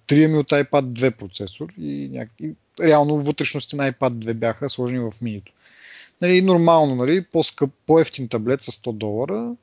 [0.08, 1.68] 3, ами от iPad 2 процесор.
[1.78, 2.30] И, няк...
[2.40, 5.52] и реално вътрешности на iPad 2 бяха сложени в минито.
[6.22, 9.56] Нали, нормално, нали, по-скъп, по-ефтин таблет с 100 долара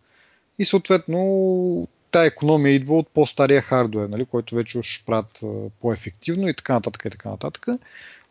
[0.59, 5.41] и съответно тая економия идва от по-стария хардуер, нали, който вече ще правят
[5.81, 7.67] по-ефективно и така нататък и така нататък.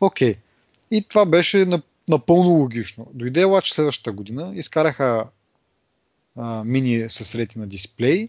[0.00, 0.34] Окей.
[0.34, 0.38] Okay.
[0.90, 1.66] И това беше
[2.08, 3.06] напълно логично.
[3.14, 5.24] Дойде обаче следващата година, изкараха
[6.36, 8.28] а, мини с ретина дисплей,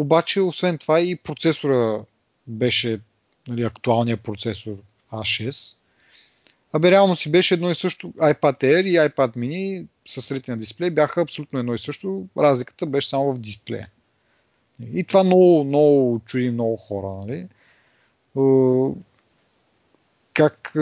[0.00, 2.04] обаче освен това и процесора
[2.46, 3.00] беше
[3.48, 4.76] нали, актуалният процесор
[5.12, 5.76] A6.
[6.72, 10.90] Абе реално си беше едно и също iPad Air и iPad mini с ретина дисплей
[10.90, 12.26] бяха абсолютно едно и също.
[12.38, 13.88] Разликата беше само в дисплея.
[14.94, 17.26] И това много, много чуди много хора.
[17.26, 17.48] Нали?
[20.34, 20.72] Как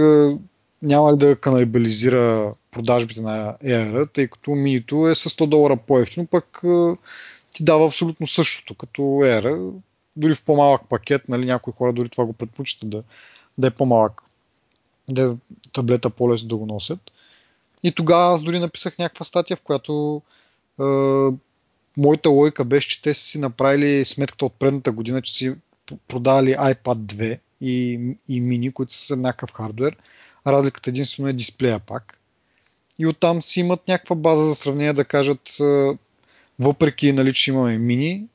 [0.82, 6.26] няма ли да каналибализира продажбите на Air, тъй като минито е с 100 долара по-ефтино,
[6.26, 6.62] пък
[7.54, 9.72] ти дава абсолютно същото, като Air.
[10.16, 13.02] Дори в по-малък пакет, нали, някои хора дори това го предпочитат да,
[13.58, 14.22] да е по-малък,
[15.10, 17.00] да е таблета по-лесно да го носят.
[17.82, 20.22] И тогава аз дори написах някаква статия, в която
[20.80, 20.84] е,
[21.96, 25.54] моята логика беше, че те са си направили сметката от предната година, че си
[26.08, 29.96] продавали iPad 2 и, и мини, които са с еднакъв хардвер.
[30.46, 32.20] Разликата единствено е дисплея пак.
[32.98, 35.56] И оттам си имат някаква база за сравнение да кажат,
[36.58, 38.26] въпреки нали, че имаме мини,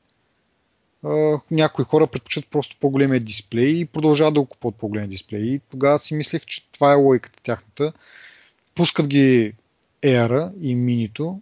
[1.50, 5.42] някои хора предпочитат просто по-големия дисплей и продължават да го купуват по-големия дисплей.
[5.42, 7.92] И тогава си мислех, че това е логиката тяхната.
[8.74, 9.52] Пускат ги
[10.02, 11.40] Air и минито,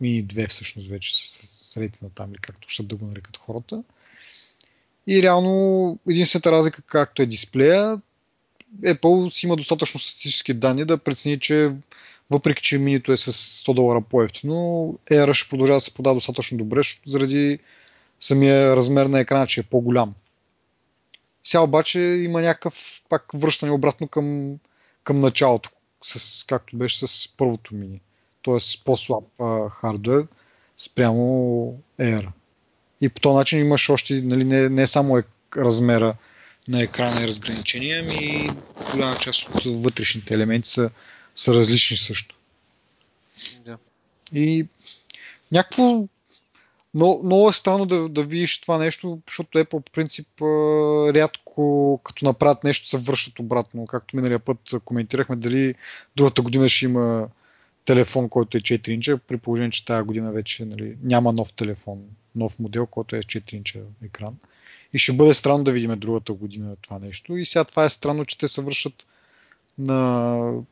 [0.00, 3.82] мини 2 всъщност вече с рейтинга там или както ще да го нарекат хората.
[5.06, 8.00] И реално единствената разлика както е дисплея,
[8.80, 11.72] Apple си има достатъчно статистически данни да прецени, че
[12.30, 14.54] въпреки, че минито е с 100 долара по-ефтино,
[15.10, 17.58] Air ще продължава да се подава достатъчно добре, заради
[18.20, 20.14] самия размер на екрана, че е по-голям.
[21.44, 24.58] Сега обаче има някакъв пак връщане обратно към,
[25.04, 25.70] към началото,
[26.04, 28.00] с, както беше с първото мини.
[28.42, 30.26] Тоест по-слаб а, хардвер
[30.76, 31.24] спрямо
[32.00, 32.28] Air.
[33.00, 35.22] И по този начин имаш още, нали, не, не само е
[35.56, 36.14] размера
[36.68, 38.50] на екрана и разграничения, ами
[38.92, 40.90] голяма част от вътрешните елементи са,
[41.34, 42.36] са различни също.
[43.64, 43.78] Да.
[44.32, 44.66] И
[45.52, 46.08] някакво
[46.94, 50.28] но, много е странно да, да видиш това нещо, защото Apple по принцип
[51.14, 53.86] рядко като направят нещо се връщат обратно.
[53.86, 55.74] Както миналия път коментирахме дали
[56.16, 57.28] другата година ще има
[57.84, 62.02] телефон, който е 4 инча, при положение, че тази година вече нали, няма нов телефон,
[62.34, 64.36] нов модел, който е 4 инча екран.
[64.92, 67.36] И ще бъде странно да видим другата година това нещо.
[67.36, 69.06] И сега това е странно, че те се връщат
[69.78, 70.62] на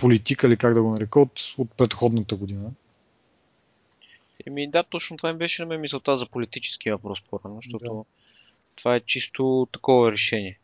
[0.00, 2.70] политика, или как да го нарека, от, от предходната година.
[4.46, 8.04] Еми да, точно това им беше на мен мисълта за политически въпрос по-рано, защото да.
[8.76, 10.58] това е чисто такова решение.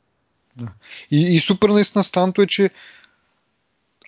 [0.56, 0.72] Да.
[1.10, 2.70] И, и супер наистина странното е, че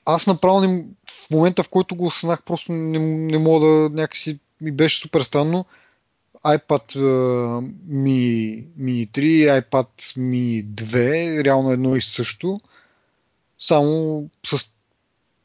[0.05, 4.39] аз направо не, в момента, в който го осъзнах, просто не, не мога да някакси
[4.61, 5.65] ми беше супер странно.
[6.47, 7.61] iPad uh,
[7.91, 12.61] Mi, Mi 3, iPad Mi 2, реално едно и също,
[13.59, 14.78] само с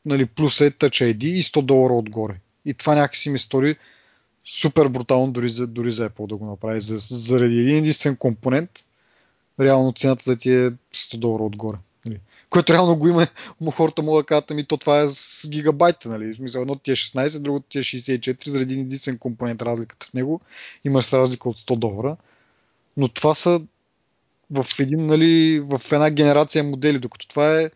[0.06, 2.36] нали, плюс е Touch ID и 100 долара отгоре.
[2.66, 3.76] И това някакси ми стори
[4.46, 6.82] супер брутално дори за, дори за Apple да го направи.
[6.82, 8.70] За, заради един единствен компонент,
[9.60, 11.78] реално цената да ти е 100 долара отгоре.
[12.06, 12.20] Нали?
[12.50, 13.28] Което реално го има,
[13.62, 16.34] му хората могат да кажат, ами то това е с гигабайта, нали?
[16.34, 20.08] В смисъл, едното ти е 16, другото ти е 64, заради един единствен компонент разликата
[20.08, 20.42] в него.
[20.86, 22.18] Имаш разлика от 100 долара.
[22.98, 23.62] Но това са
[24.52, 27.72] в, един, нали, в една генерация модели, докато това е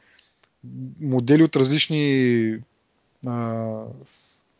[1.02, 2.60] модели от различни
[3.28, 3.84] а,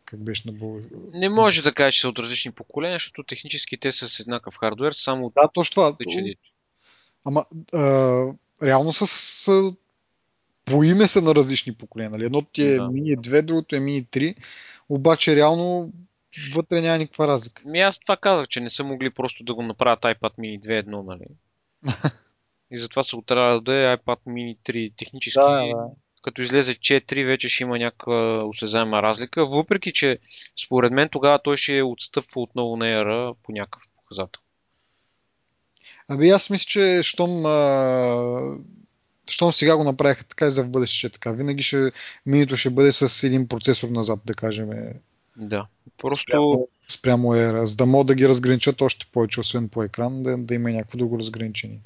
[0.04, 0.94] как беше на български.
[1.12, 4.56] Не може да кажеш, че са от различни поколения, защото технически те са с еднакъв
[4.56, 5.96] хардвер, само да, точно това.
[7.24, 8.24] Ама а,
[8.62, 9.72] реално са, с,
[10.64, 12.10] по име са на различни поколения.
[12.10, 12.24] Нали?
[12.24, 12.82] Едното ти е да.
[12.82, 14.36] Mini 2, другото е Mini 3,
[14.88, 15.92] обаче реално
[16.54, 17.62] вътре няма никаква разлика.
[17.66, 21.06] Ми аз това казах, че не са могли просто да го направят iPad Mini 2.1,
[21.06, 21.26] нали?
[22.70, 25.40] И затова се трябва да е iPad Mini 3 технически.
[25.40, 25.90] Да, да
[26.22, 30.18] като излезе 4, вече ще има някаква осезаема разлика, въпреки че
[30.64, 34.42] според мен тогава той ще отстъпва отново на ера по някакъв показател.
[36.08, 38.56] Аби аз мисля, че щом, а,
[39.30, 41.32] щом сега го направиха така и за в бъдеще ще така.
[41.32, 41.92] Винаги ще,
[42.26, 44.70] минито ще бъде с един процесор назад, да кажем.
[45.36, 45.66] Да.
[45.98, 46.22] Просто...
[46.22, 50.38] Спрямо, спрямо ера, за да могат да ги разграничат още повече, освен по екран, да,
[50.38, 51.80] да има някакво друго разграничение.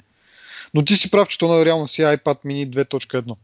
[0.73, 3.35] Но ти си прав, че то на реално си iPad mini 2.1.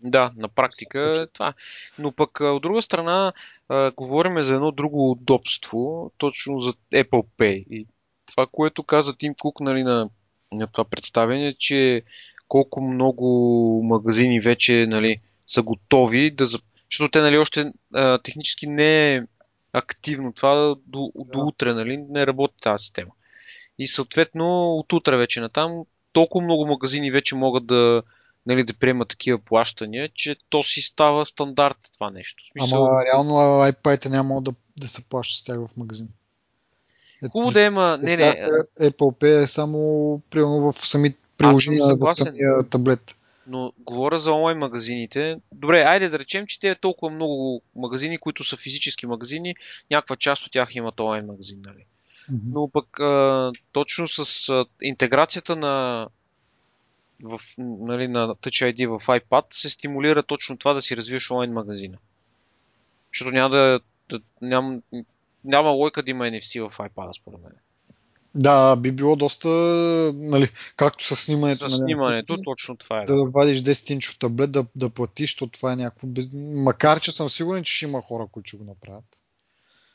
[0.00, 1.54] Да, на практика е това.
[1.98, 3.32] Но пък от друга страна
[3.68, 7.64] а, говорим за едно друго удобство, точно за Apple Pay.
[7.70, 7.86] И
[8.26, 10.08] това, което каза Тим Кук нали, на,
[10.52, 12.02] на това представяне, че
[12.48, 13.26] колко много
[13.84, 19.22] магазини вече нали, са готови да защото те нали, още а, технически не е
[19.72, 21.32] активно това до, да.
[21.32, 23.10] до утре нали, не работи тази система.
[23.78, 28.02] И съответно от утре вече натам толкова много магазини вече могат да,
[28.46, 32.44] нали, да приема такива плащания, че то си става стандарт това нещо.
[32.52, 32.86] Смисъл...
[32.86, 33.32] Ама реално
[33.72, 36.08] iPad няма да, да се плаща с тях в магазин.
[37.30, 37.98] Хубаво да има.
[38.02, 38.48] Не, не.
[38.80, 43.16] Apple Pay е само примерно в сами приложения на самия таблет.
[43.46, 45.40] Но говоря за онлайн магазините.
[45.52, 49.54] Добре, айде да речем, че те е толкова много магазини, които са физически магазини,
[49.90, 51.58] някаква част от тях имат онлайн магазин.
[51.64, 51.84] Нали?
[52.46, 56.08] Но пък а, точно с а, интеграцията на
[57.22, 61.52] в, нали, на Touch ID в iPad се стимулира точно това да си развиеш онлайн
[61.52, 61.98] магазина.
[63.12, 64.78] Защото няма да, да няма,
[65.44, 67.52] няма лойка да има NFC в iPad, според мен.
[68.34, 69.48] Да, би било доста,
[70.14, 71.64] нали, както с снимането.
[71.64, 73.04] С снимането, нали, точно това е.
[73.04, 76.08] Да, да вадиш 10 инчов таблет, да, да платиш, то това е някакво...
[76.54, 79.22] Макар, че съм сигурен, че ще има хора, които ще го направят.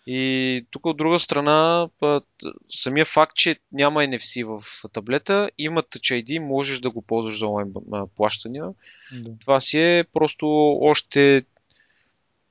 [0.07, 2.27] И тук от друга страна, път,
[2.69, 7.47] самия факт, че няма NFC в таблета, има Touch ID, можеш да го ползваш за
[7.47, 7.73] онлайн
[8.15, 8.65] плащания.
[9.11, 9.31] Да.
[9.39, 10.47] Това си е просто
[10.81, 11.45] още,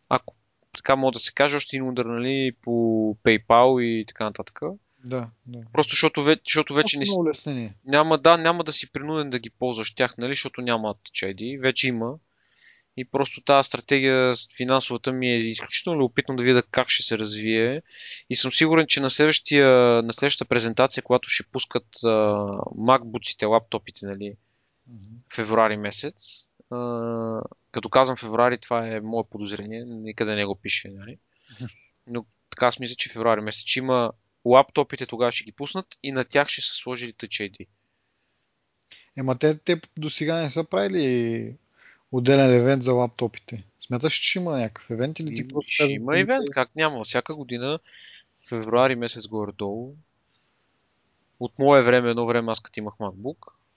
[0.09, 0.35] ако
[0.77, 2.71] така мога да се каже, още един удар нали, по
[3.25, 4.61] PayPal и така нататък.
[5.05, 5.59] Да, да.
[5.73, 9.51] Просто защото, вече, защото вече не си, няма, да, няма да си принуден да ги
[9.51, 11.61] ползваш тях, нали, защото няма Touch ID.
[11.61, 12.15] Вече има.
[12.97, 17.83] И просто тази стратегия финансовата ми е изключително любопитно да видя как ще се развие.
[18.31, 19.69] И съм сигурен, че на, следващия,
[20.03, 24.35] на следващата презентация, когато ще пускат MacBook-ите, лаптопите, нали,
[24.91, 25.35] mm-hmm.
[25.35, 27.43] февруари месец, uh,
[27.73, 31.19] като казвам февруари, това е мое подозрение, никъде не го пише, нали?
[32.07, 34.13] Но така аз мисля, че февруари месец ще има
[34.45, 37.67] лаптопите тогава ще ги пуснат и на тях ще са сложили Touch ID.
[39.17, 41.57] Ема те, те до сега не са правили
[42.13, 43.65] отделен евент за лаптопите.
[43.81, 47.05] Смяташ, че има някакъв евент или ти просто Ще има евент, как няма.
[47.05, 47.79] Всяка година,
[48.49, 49.95] февруари месец горе-долу,
[51.41, 53.37] от мое време, едно време аз като имах MacBook,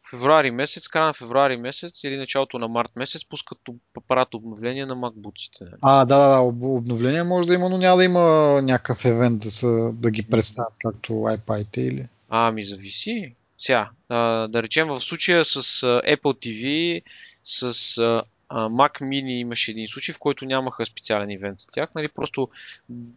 [0.10, 3.58] февруари месец, края на февруари месец или началото на март месец пускат
[3.98, 5.62] апарат обновление на MacBook-ите.
[5.62, 5.76] Нали?
[5.82, 8.22] А, да, да, да, обновление може да има, но няма да има
[8.64, 12.08] някакъв евент да, са, да ги представят както iPad или.
[12.30, 13.36] А, ми зависи.
[13.60, 17.02] Сега, да, да речем в случая с Apple TV,
[17.48, 17.74] с
[18.52, 21.90] Mac Mini имаше един случай, в който нямаха специален ивент за тях.
[21.96, 22.08] Нали?
[22.08, 22.50] Просто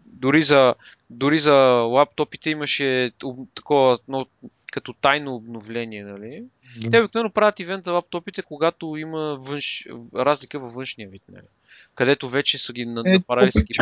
[0.07, 0.75] дори за,
[1.11, 3.13] дори за лаптопите имаше
[3.55, 4.27] такова но,
[4.73, 6.05] като тайно обновление.
[6.05, 6.45] Нали?
[6.77, 6.91] Да.
[6.91, 11.23] Те обикновено правят ивент за лаптопите, когато има външ, разлика във външния вид.
[11.33, 11.47] Нали?
[11.95, 13.75] Където вече са ги е, направили с ги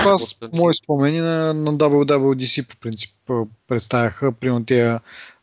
[0.53, 3.11] Мои спомени на, на WWDC по принцип
[3.69, 5.01] представяха при тия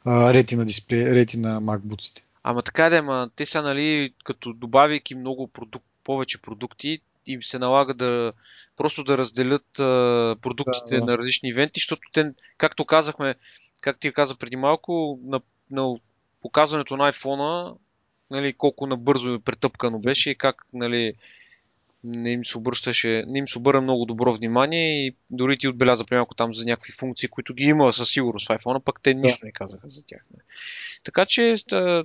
[0.07, 2.21] рети на дисплей, рети на MacBook-ите.
[2.47, 7.59] Ама така да, ама те са, нали, като добавяйки много продук, повече продукти, им се
[7.59, 8.33] налага да
[8.77, 11.05] просто да разделят а, продуктите да, да.
[11.05, 13.35] на различни ивенти, защото те, както казахме,
[13.81, 15.41] как ти каза преди малко, на,
[15.71, 15.95] на
[16.41, 17.77] показването на iPhone,
[18.31, 21.13] нали, колко набързо и претъпкано беше и как нали,
[22.03, 26.05] не им се обръщаше, не им се обърна много добро внимание и дори ти отбеляза
[26.05, 29.39] примерно там за някакви функции, които ги има със сигурност в iPhone, пък те нищо
[29.41, 29.45] да.
[29.45, 30.21] не казаха за тях.
[30.33, 30.43] Не.
[31.05, 32.03] Така че да,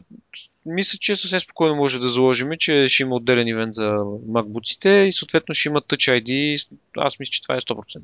[0.66, 3.88] мисля, че съвсем спокойно може да заложим, че ще има отделен ивент за
[4.28, 6.68] MacBook-ите и съответно ще има Touch ID.
[6.96, 8.00] Аз мисля, че това е 100%.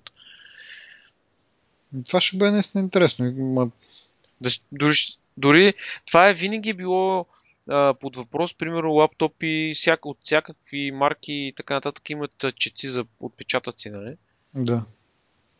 [2.07, 3.33] Това ще бъде наистина интересно.
[4.41, 4.95] Да, дори,
[5.37, 5.75] дори
[6.07, 7.27] това е винаги било
[7.69, 13.05] а, под въпрос, примерно лаптопи всяка, от всякакви марки и така нататък имат чеци за
[13.21, 14.17] отпечатъци, нали?
[14.55, 14.85] Да.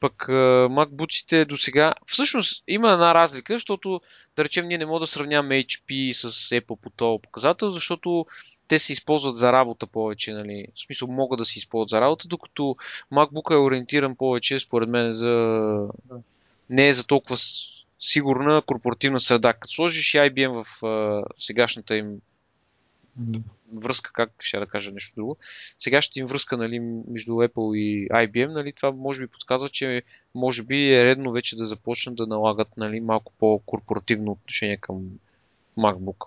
[0.01, 0.29] Пък
[0.71, 1.95] макбуците до сега...
[2.07, 4.01] Всъщност има една разлика, защото
[4.37, 8.27] да речем ние не можем да сравняваме HP с Apple по този показател, защото
[8.69, 10.67] те се използват за работа повече, нали?
[10.75, 12.77] В смисъл могат да се използват за работа, докато
[13.13, 15.89] MacBook е ориентиран повече, според мен, за...
[16.71, 17.37] Не е за толкова
[18.01, 19.53] сигурна корпоративна среда.
[19.53, 22.21] Като сложиш IBM в а, сегашната им да.
[23.77, 25.37] Връзка, как ще да кажа нещо друго,
[25.79, 30.03] сегашната им връзка нали, между Apple и IBM, нали, това може би подсказва, че
[30.35, 35.11] може би е редно вече да започнат да налагат нали, малко по-корпоративно отношение към
[35.79, 36.27] MacBook.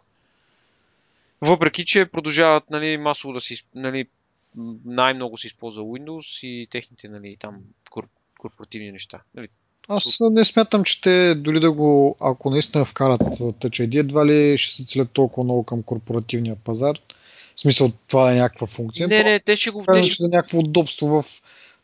[1.42, 4.08] Въпреки, че продължават нали, масово да си, нали,
[4.86, 7.62] най-много се използва Windows и техните нали, там
[8.40, 9.22] корпоративни неща.
[9.36, 9.50] Нали,
[9.90, 14.58] аз не смятам, че те дори да го, ако наистина вкарат Touch ID, едва ли
[14.58, 16.96] ще се целят толкова много към корпоративния пазар.
[17.56, 19.08] В смисъл, това е някаква функция.
[19.08, 19.86] Не, не, те ще го...
[19.94, 20.24] Те ще...
[20.24, 21.24] Да някакво удобство в,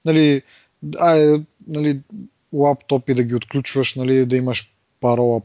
[0.05, 0.41] нали,
[0.99, 1.99] а, нали,
[2.53, 5.41] лаптопи да ги отключваш, нали, да имаш парола.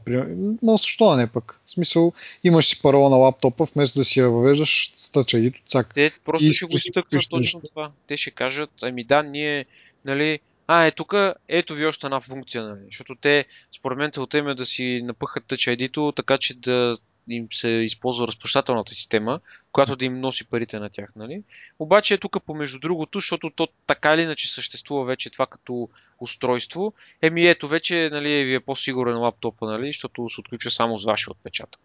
[0.61, 1.61] Но защо не пък?
[1.65, 5.53] В смисъл, имаш си парола на лаптопа, вместо да си я въвеждаш с Touch ID,
[5.67, 5.93] цак.
[5.93, 7.91] Те просто и ще го стъкнат точно това.
[8.07, 9.65] Те ще кажат, ами да, ние,
[10.05, 11.13] нали, а, е тук,
[11.47, 12.81] ето ви още една функция, нали?
[12.85, 13.45] защото те,
[13.77, 16.97] според мен, целта им е да си напъхат Touch ID, така че да
[17.29, 19.39] им се използва разплащателната система,
[19.71, 21.11] която да им носи парите на тях.
[21.15, 21.43] Нали?
[21.79, 25.89] Обаче е тук помежду другото, защото то така или иначе съществува вече това като
[26.19, 26.93] устройство.
[27.21, 31.31] Еми ето вече нали, ви е по-сигурен лаптопа, нали, защото се отключва само с вашия
[31.31, 31.81] отпечатък.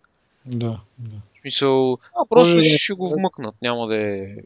[0.46, 1.16] Да, да.
[1.34, 4.36] В смисъл, а, просто е, ще го вмъкнат, няма да е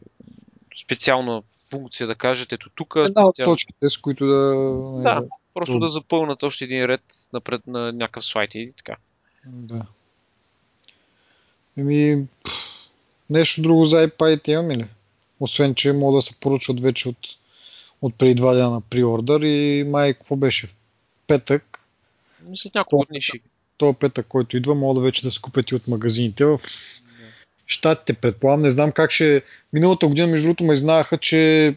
[0.77, 2.93] специална функция да кажете ето тук.
[2.95, 4.55] Една от точките, с които да...
[5.03, 5.21] Да,
[5.53, 7.01] просто да запълнат още един ред
[7.33, 8.95] напред на някакъв слайд и така.
[9.45, 9.85] Да.
[11.77, 12.25] Еми,
[13.29, 14.85] нещо друго за iPad имаме ли?
[15.39, 17.17] Освен, че мога да се поръчат вече от,
[18.01, 20.67] от преди два дена на приордър и май какво беше?
[20.67, 20.75] В
[21.27, 21.79] петък.
[22.41, 23.39] Мисля, няколко дни ще.
[23.77, 26.59] То петък, който идва, мога да вече да се купят и от магазините в
[27.71, 28.61] щатите, предполагам.
[28.61, 29.43] Не знам как ще...
[29.73, 31.75] Миналата година, между другото, ме знаеха, че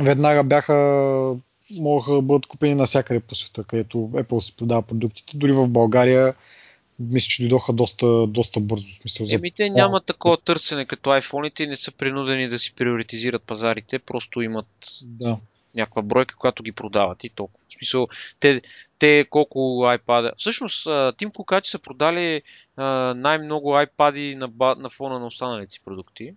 [0.00, 0.74] веднага бяха
[1.78, 5.36] могаха да бъдат купени навсякъде по света, където Apple се продава продуктите.
[5.36, 6.34] Дори в България
[7.00, 8.88] мисля, че дойдоха доста, доста бързо.
[9.00, 9.34] Смисъл, за...
[9.34, 13.98] Еми, те нямат такова търсене като iPhone-ите и не са принудени да си приоритизират пазарите,
[13.98, 14.66] просто имат
[15.02, 15.36] да.
[15.74, 17.60] някаква бройка, която ги продават и толкова.
[17.80, 18.08] Смисъл,
[18.40, 18.62] те,
[18.98, 20.32] те колко iPad...
[20.36, 22.42] Всъщност, Тим Кукачи са продали
[23.16, 26.34] най-много iPad на, на фона на останалите си продукти.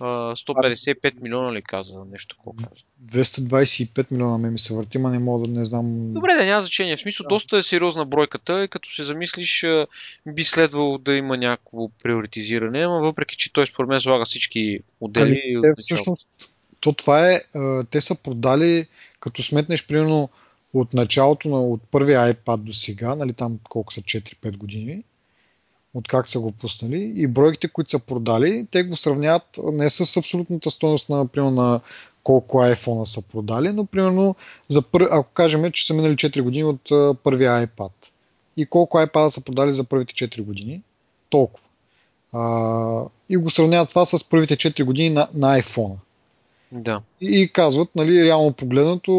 [0.00, 2.62] 155 милиона ли каза нещо колко?
[3.04, 6.12] 225 милиона ме ми се върти, ма не мога да не знам.
[6.12, 6.96] Добре, да няма значение.
[6.96, 7.28] В смисъл, да.
[7.28, 9.64] доста е сериозна бройката и като се замислиш,
[10.26, 15.42] би следвало да има някакво приоритизиране, но въпреки, че той според мен слага всички модели.
[15.56, 16.26] Ами, те, всъщност,
[16.80, 17.40] то това е,
[17.90, 18.86] те са продали,
[19.20, 20.28] като сметнеш примерно
[20.80, 25.02] от началото на от първия iPad до сега, нали там колко са 4-5 години,
[25.94, 30.16] от как са го пуснали и бройките, които са продали, те го сравняват не с
[30.16, 31.80] абсолютната стоеност на, примерно, на
[32.22, 34.36] колко iPhone са продали, но примерно,
[34.68, 35.08] за пър...
[35.10, 37.90] ако кажем, че са минали 4 години от а, първия iPad
[38.56, 40.82] и колко iPad са продали за първите 4 години,
[41.30, 41.68] толкова.
[42.32, 45.96] А, и го сравняват това с първите 4 години на, на iPhone.
[46.72, 47.02] Да.
[47.20, 49.12] И, и казват, нали, реално погледнато,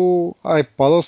[0.45, 1.01] iPad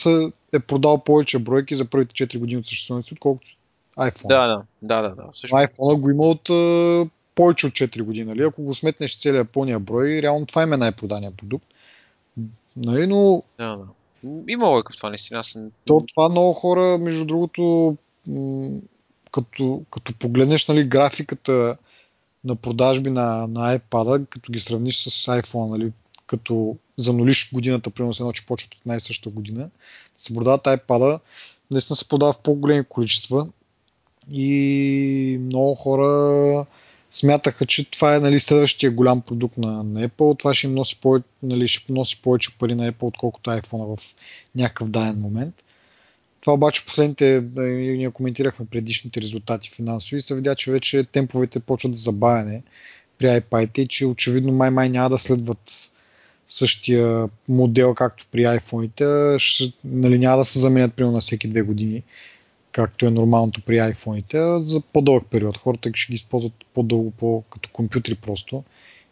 [0.54, 3.52] е продал повече бройки за първите 4 години от съществуването си, отколкото
[3.98, 4.28] iPhone.
[4.28, 4.48] Да,
[4.82, 5.16] да, да, да.
[5.16, 5.32] да.
[5.32, 8.26] IPhone го има от а, повече от 4 години.
[8.26, 8.44] Нали?
[8.44, 11.66] Ако го сметнеш целият пълния брой, реално това им е най-продания продукт.
[12.76, 13.08] Нали?
[13.08, 13.44] Но...
[13.58, 13.86] Да, да.
[14.48, 15.40] Има лойка в това, наистина.
[15.40, 15.58] Аз...
[15.86, 17.98] То, това много хора, между другото,
[18.28, 18.80] м-
[19.32, 21.78] като, като погледнеш нали, графиката
[22.44, 25.92] на продажби на, на iPad, като ги сравниш с iPhone, нали,
[26.26, 29.70] като занулиш годината, примерно с едно, че почват от най-същата година,
[30.20, 31.20] се продават iPad,
[31.72, 33.48] наистина се продава в по-големи количества
[34.32, 36.66] и много хора
[37.12, 40.40] смятаха, че това е нали, следващия голям продукт на, на Apple.
[40.40, 44.16] Това ще им носи, повече, нали, ще носи повече пари на Apple, отколкото iPhone в
[44.56, 45.64] някакъв даден момент.
[46.42, 51.92] Това обаче последните, ние коментирахме предишните резултати финансови и се видя, че вече темповете почват
[51.92, 52.64] да забавяне
[53.18, 55.92] при iPad и че очевидно май-май няма да следват
[56.50, 59.38] същия модел, както при iPhone-ите.
[59.84, 62.04] Нали, няма да се заменят примерно на всеки две години
[62.72, 65.58] както е нормалното при iPhone-ите, за по-дълъг период.
[65.58, 68.64] Хората ще ги използват по-дълго по, като компютри просто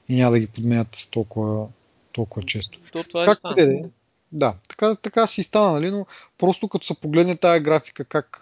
[0.10, 1.68] и няма да ги подменят толкова,
[2.12, 2.80] толкова често.
[2.92, 3.84] То това е как е,
[4.32, 6.06] да, така, така си стана, нали, но
[6.38, 8.42] просто като се погледне тази графика, как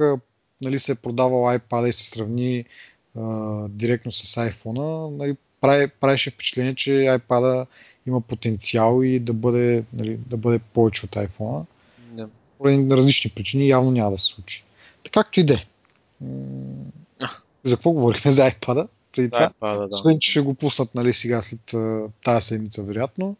[0.63, 2.65] нали, се е продавал iPad и се сравни
[3.17, 7.65] а, директно с iPhone, нали, прави, правеше впечатление, че iPad
[8.07, 11.65] има потенциал и да бъде, нали, да бъде повече от iPhone.
[12.11, 12.29] Да.
[12.57, 14.63] Поради различни причини явно няма да се случи.
[15.11, 15.65] Както и де.
[17.63, 18.31] За какво говорихме?
[18.31, 18.87] За iPad-а?
[19.11, 19.49] Преди това.
[19.61, 19.87] iPad, да.
[19.95, 21.75] Освен, че ще го пуснат нали, сега след
[22.23, 23.35] тази седмица, вероятно.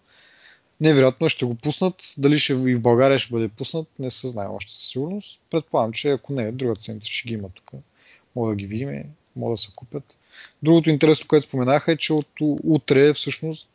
[0.82, 1.96] Невероятно ще го пуснат.
[2.18, 5.40] Дали ще и в България ще бъде пуснат, не се знае още със сигурност.
[5.50, 7.72] Предполагам, че ако не, другата седмица ще ги има тук.
[8.36, 9.04] Мога да ги видим,
[9.36, 10.18] мога да се купят.
[10.64, 12.28] Другото интересно, което споменаха е, че от
[12.64, 13.70] утре всъщност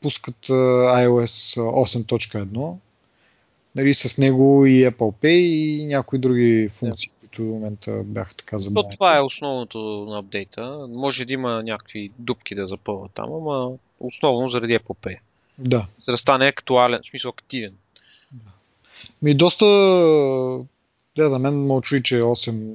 [0.00, 2.76] пускат iOS 8.1
[3.76, 7.20] нали, с него и Apple Pay и някои други функции, yeah.
[7.20, 8.94] които в момента бяха така забавени.
[8.94, 9.78] Това е основното
[10.08, 10.86] на апдейта.
[10.88, 13.70] Може да има някакви дупки да запълват там, ама
[14.00, 15.18] основно заради Apple Pay.
[15.58, 15.86] Да.
[16.06, 17.74] За да стане актуален, в смисъл активен.
[18.32, 18.50] Да.
[19.22, 19.66] Ми доста,
[21.16, 22.74] да, за мен мълчу, че 8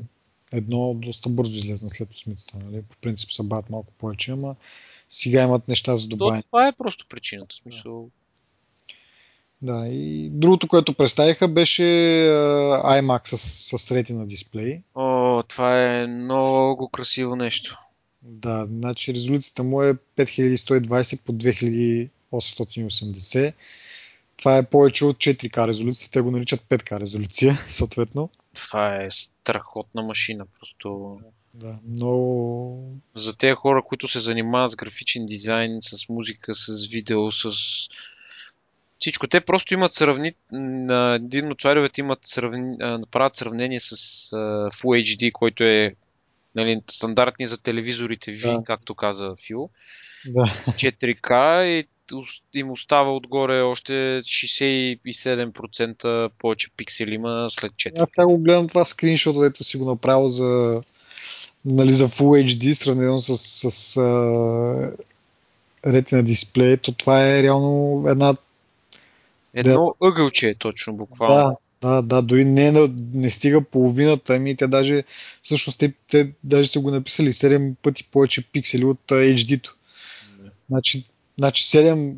[0.51, 2.57] едно доста бързо излезна след осмицата.
[2.65, 2.81] Нали?
[2.81, 4.55] По принцип са бавят малко повече, ама
[5.11, 6.43] сега имат неща за добавяне.
[6.43, 7.55] Това е просто причината.
[7.55, 8.09] Смисъл,
[9.61, 13.37] да, и другото, което представиха беше uh, iMac с,
[13.77, 14.81] с ретина дисплей.
[14.95, 17.79] О, това е много красиво нещо.
[18.21, 23.53] Да, значи резолюцията му е 5120 по 2880.
[24.37, 26.09] Това е повече от 4К резолюция.
[26.11, 28.29] Те го наричат 5К резолюция, съответно.
[28.53, 31.19] Това е страхотна машина, просто.
[31.53, 32.77] Да, но...
[33.15, 37.51] За тези хора, които се занимават с графичен дизайн, с музика, с видео, с
[38.99, 39.27] всичко.
[39.27, 40.33] Те просто имат сравни...
[40.51, 42.77] На един от слайдовете имат сравни...
[43.11, 45.95] правят сравнение с uh, Full HD, който е
[46.55, 48.63] нали, стандартни за телевизорите да.
[48.65, 49.69] както каза Фил.
[50.25, 50.43] Да.
[50.43, 51.87] 4K и
[52.55, 57.99] им остава отгоре още 67% повече пиксели има след 4.
[57.99, 60.81] Аз да, го гледам това скриншот, дето си го направил за,
[61.65, 64.95] нали, за Full HD, сравнено с, с uh,
[65.85, 68.35] ретина дисплей, то това е реално една...
[69.53, 71.57] Едно да, ъгълче е точно, буквално.
[71.81, 75.03] Да, да, да, дори не, не стига половината, ами те даже,
[75.43, 79.75] всъщност те, те даже са го написали 7 пъти повече пиксели от HD-то.
[80.69, 81.05] Значи,
[81.37, 82.15] значи 7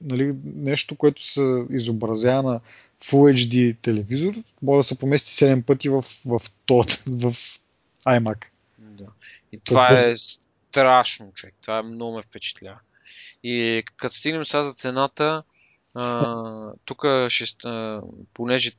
[0.00, 2.60] нали, нещо, което се изобразява на
[3.04, 6.40] Full HD телевизор, може да се помести 7 пъти в, в,
[6.70, 7.60] в, в
[8.06, 8.44] iMac.
[8.78, 9.06] Да.
[9.52, 11.54] И това е страшно, човек.
[11.62, 12.78] Това много ме впечатлява.
[13.42, 15.42] И като стигнем сега за цената,
[16.84, 18.00] тук ще, а,
[18.34, 18.72] понеже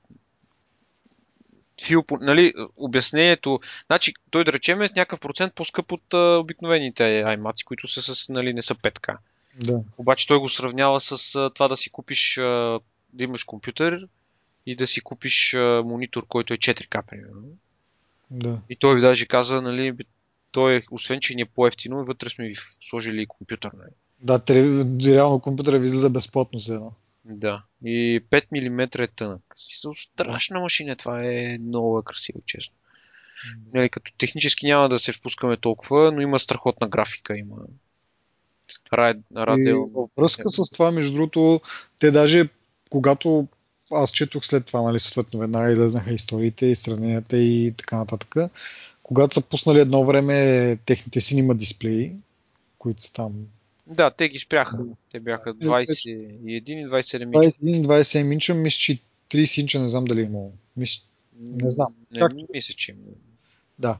[1.82, 7.04] Фил, нали, обяснението, значи той да речем е с някакъв процент по-скъп от а, обикновените
[7.04, 9.18] iMac, които са с, нали, не са 5К.
[9.56, 9.82] Да.
[9.98, 12.80] Обаче той го сравнява с а, това да си купиш, а,
[13.14, 14.08] да имаш компютър
[14.66, 17.58] и да си купиш а, монитор, който е 4К, примерно.
[18.34, 18.62] Да.
[18.70, 19.94] И той даже каза, нали,
[20.52, 22.56] той, е, освен че ни е по-ефтино, вътре сме ви
[22.90, 23.72] сложили и компютър.
[23.78, 23.92] Нали.
[24.20, 24.42] Да,
[25.14, 26.92] реално компютъра ви излиза безплатно за едно.
[27.26, 27.64] Да.
[27.86, 29.42] И 5 мм е тънък.
[29.96, 32.76] Страшна машина, това е много е красиво, честно.
[33.74, 37.56] Нали, като технически няма да се впускаме толкова, но има страхотна графика, има
[39.38, 39.78] радио.
[39.78, 41.62] И връзка с това, между другото,
[42.00, 42.48] те даже
[42.90, 43.48] когато
[43.94, 48.36] аз четох след това, нали, съответно веднага излезнаха историите и сравненията и така нататък.
[49.04, 52.12] Когато са пуснали едно време техните синема дисплеи,
[52.78, 53.34] които са там
[53.88, 54.78] да, те ги спряха.
[55.12, 56.08] Те бяха 21
[56.48, 57.58] и 27 инча.
[57.62, 60.52] 21 27 инча, мисля, че 30 инча не знам дали е имало.
[60.78, 61.04] Мисля,
[61.40, 61.94] не знам.
[62.12, 62.32] Не, как?
[62.54, 62.96] мисля, че
[63.80, 63.98] Да.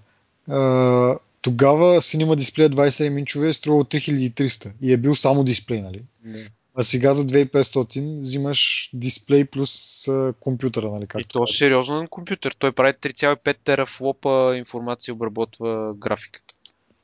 [0.48, 6.04] А, тогава синема дисплея 27 инчове е струвал 3300 и е бил само дисплей, нали?
[6.24, 6.50] Не.
[6.76, 11.08] А сега за 2500 взимаш дисплей плюс а, компютъра, нали?
[11.08, 12.56] Както и то е сериозен компютър.
[12.60, 16.54] Той прави 3,5 терафлопа информация, обработва графиката.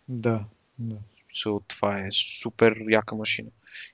[0.07, 0.45] Да,
[0.79, 0.95] да.
[1.35, 3.49] So, това е супер яка машина.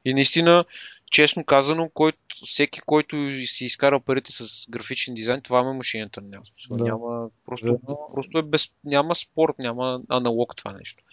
[0.05, 0.65] И наистина,
[1.11, 6.21] честно казано, който, всеки, който си изкарал парите с графичен дизайн, това е машината.
[6.21, 6.83] Няма, да.
[6.83, 7.95] няма просто, да.
[8.13, 11.03] просто е без, няма спорт, няма аналог това нещо.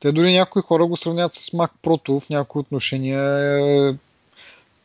[0.00, 3.94] Те дори някои хора го сравняват с Mac Pro, в някои отношения е,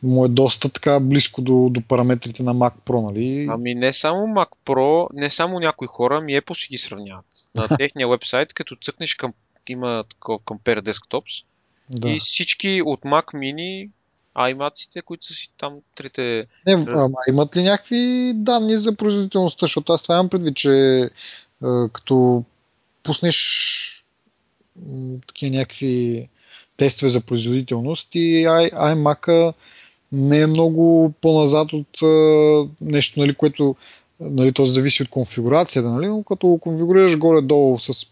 [0.03, 3.47] му е доста така близко до, до параметрите на Mac Pro, нали?
[3.49, 7.25] Ами не само Mac Pro, не само някои хора, ми Apple си ги сравняват.
[7.55, 9.33] На техния вебсайт, като цъкнеш към
[9.69, 11.43] има такова Compare Desktops.
[11.89, 12.09] Да.
[12.09, 13.89] И всички от Mac Mini,
[14.35, 16.47] iMac-ите, които са си там трите...
[16.65, 19.65] Не, ама имат ли някакви данни за производителността?
[19.65, 21.09] Защото аз това имам предвид, че е,
[21.93, 22.43] като
[23.03, 23.92] пуснеш
[25.27, 26.29] такива някакви
[26.77, 29.53] тестове за производителност и iMac
[30.11, 33.75] не е много по-назад от е, нещо, нали, което
[34.19, 38.07] нали, то зависи от конфигурацията, нали, но като конфигурираш горе-долу с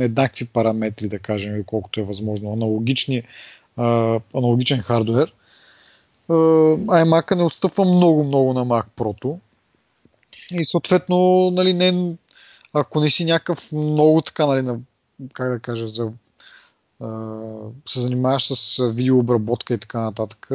[0.00, 3.22] еднакви параметри, да кажем, колкото е възможно, аналогични,
[3.76, 5.34] а, аналогичен хардвер,
[6.28, 6.34] а,
[6.76, 9.38] iMac не отстъпва много-много на Mac Pro.
[10.52, 12.14] И съответно, нали, не,
[12.72, 14.78] ако не си някакъв много така, нали, на,
[15.34, 16.12] как да кажа, за,
[17.00, 17.08] а,
[17.88, 20.48] се занимаваш с видеообработка и така нататък,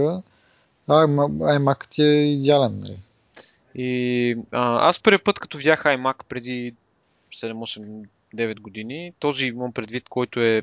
[0.88, 2.80] iMac ти е идеален.
[2.80, 3.00] Нали.
[3.76, 6.74] И а, аз първи път, като видях iMac преди
[7.34, 8.06] 7-8
[8.36, 9.14] 9 години.
[9.20, 10.62] Този имам предвид, който е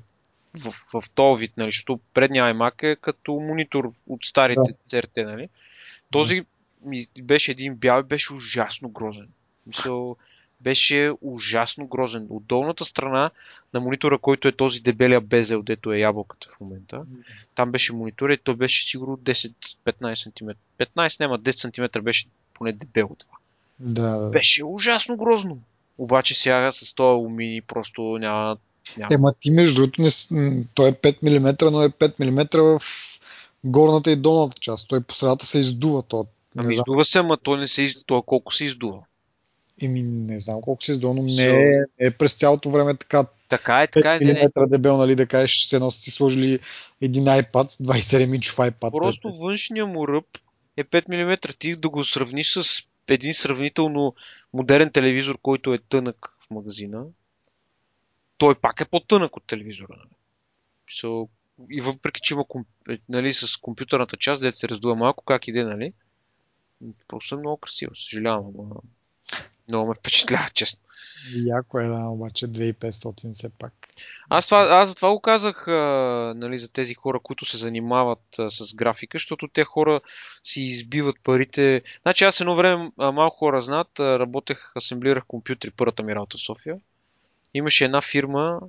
[0.59, 4.73] в, в този вид, нали, защото предния iMac е като монитор от старите да.
[4.89, 5.49] CRT, нали.
[6.11, 6.45] Този
[6.85, 9.29] ми беше един бял и беше ужасно грозен.
[9.67, 10.17] Мисъл,
[10.63, 12.27] беше ужасно грозен.
[12.31, 13.31] От долната страна
[13.75, 17.03] на монитора, който е този дебелия безел, дето е ябълката в момента,
[17.55, 20.51] там беше монитор и той беше сигурно 10-15 см.
[20.79, 23.37] 15 няма, 10 см беше поне дебел това.
[23.79, 24.31] Да.
[24.33, 25.59] Беше ужасно грозно.
[25.99, 28.57] Обаче сега с този алуминий просто няма...
[28.97, 29.15] няма.
[29.15, 32.83] Ема ти между другото, не, той е 5 мм, но е 5 мм в
[33.65, 34.89] горната и долната част.
[34.89, 36.03] Той по средата се издува.
[36.03, 38.05] То, ами издува се, ама той не се издува.
[38.07, 38.99] Той колко се издува?
[39.81, 43.27] Еми, не знам колко се издува, но не е, е през цялото време така.
[43.49, 44.19] Така е, така е.
[44.19, 44.67] Не, не.
[44.67, 46.59] дебел, нали, да кажеш, се едно си сложили
[47.01, 48.91] един iPad, 27 инчов iPad.
[48.91, 50.27] Просто външния му ръб
[50.77, 51.37] е 5 мм.
[51.59, 54.15] Ти да го сравниш с един сравнително
[54.53, 57.05] модерен телевизор, който е тънък в магазина,
[58.39, 59.95] той пак е по-тънък от телевизора.
[59.97, 60.17] Нали?
[60.91, 61.29] So,
[61.71, 62.45] и въпреки, че има
[62.91, 65.93] е, нали, с компютърната част, дете се раздува малко, как иде, нали?
[67.09, 68.83] Просто е много красиво, съжалявам, но
[69.73, 70.81] много ме впечатлява, честно.
[71.35, 73.73] Яко е, да, обаче 2500 все пак.
[74.29, 75.73] Аз, това, аз за това го казах а,
[76.37, 80.01] нали, за тези хора, които се занимават а, с графика, защото те хора
[80.45, 81.83] си избиват парите.
[82.03, 86.39] Значи аз едно време, а, малко хора знаят, а, работех, асемблирах компютри, първата ми работа
[86.39, 86.77] в София.
[87.55, 88.61] Имаше една фирма,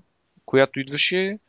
[0.46, 1.40] която идваше,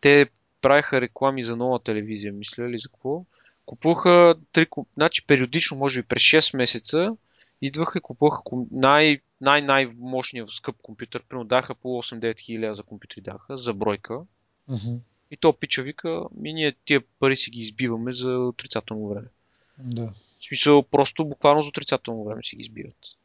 [0.00, 0.26] те
[0.60, 3.24] правиха реклами за нова телевизия, мисля ли за какво.
[3.66, 4.66] Купуваха три,
[4.96, 7.16] значи периодично, може би през 6 месеца,
[7.62, 11.22] идваха и купуваха най- най-най-мощния скъп компютър.
[11.22, 14.20] Примерно даха по 8-9 хиляди за компютри даха, за бройка.
[14.70, 14.98] Uh-huh.
[15.30, 19.28] И то пича вика, ми ние тия пари си ги избиваме за отрицателно време.
[19.78, 20.12] Да.
[20.40, 23.16] В смисъл, просто буквално за отрицателно време си ги избиват.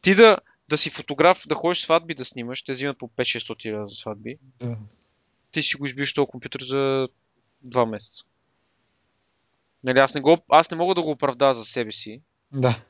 [0.00, 0.38] Ти да,
[0.68, 4.38] да си фотограф, да ходиш сватби да снимаш, те взимат по 5-600 за сватби.
[4.60, 4.78] Да.
[5.50, 7.08] Ти си го избиеш този компютър за
[7.66, 8.24] 2 месеца.
[9.84, 12.20] Нали, аз не, го, аз не мога да го оправда за себе си.
[12.52, 12.84] Да.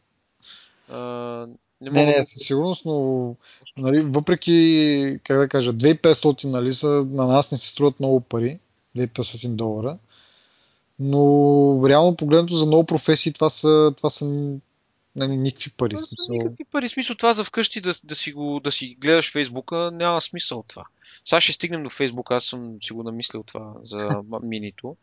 [0.91, 3.37] Не, не, не, със сигурност, но
[3.77, 8.59] нали, въпреки, как да кажа, 2500 нали, са, на нас не се струват много пари,
[8.97, 9.99] 2500 долара,
[10.99, 14.25] но реално погледнато за много професии това са, това са
[15.17, 15.95] нали, никакви пари.
[15.95, 16.89] Това са никакви пари.
[16.89, 20.69] Смисъл това за вкъщи да, да, си го, да си гледаш Фейсбука, няма смисъл от
[20.69, 20.85] това.
[21.25, 24.97] Сега ще стигнем до Фейсбука, аз съм си го намислил това за минито.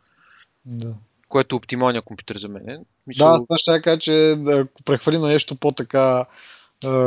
[0.65, 0.95] Да
[1.29, 2.85] което е оптималният компютър за мен.
[3.07, 3.31] Мисъл...
[3.31, 6.25] Да, това ще кажа, че ако прехвали на нещо по-така,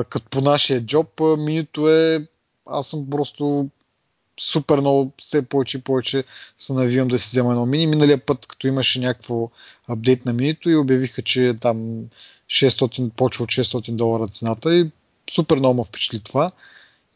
[0.08, 2.26] като по нашия джоб, минито е,
[2.66, 3.68] аз съм просто
[4.40, 6.24] супер много, все повече и повече
[6.58, 7.86] се навивам да си взема едно мини.
[7.86, 9.50] Миналия път, като имаше някакво
[9.88, 12.04] апдейт на минито и обявиха, че там
[12.50, 14.90] 600, почва от 600 долара цената и
[15.30, 16.50] супер много ме впечатли това.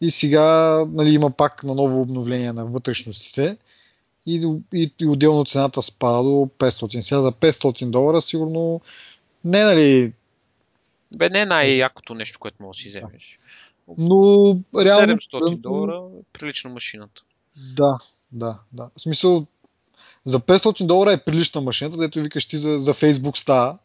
[0.00, 3.56] И сега нали, има пак на ново обновление на вътрешностите
[4.26, 7.00] и, и, и отделно цената спада до 500.
[7.00, 8.80] Сега за 500 долара сигурно
[9.44, 10.12] не нали...
[11.12, 13.38] Бе, не е най-якото нещо, което можеш да си вземеш.
[13.98, 14.16] Но
[14.84, 15.16] реално...
[15.16, 16.02] 700 долара
[16.32, 17.22] прилична машината.
[17.56, 17.98] Да,
[18.32, 18.90] да, да.
[18.96, 19.46] В смисъл,
[20.24, 23.78] за 500 долара е прилична машината, дето викаш ти за, за Facebook става.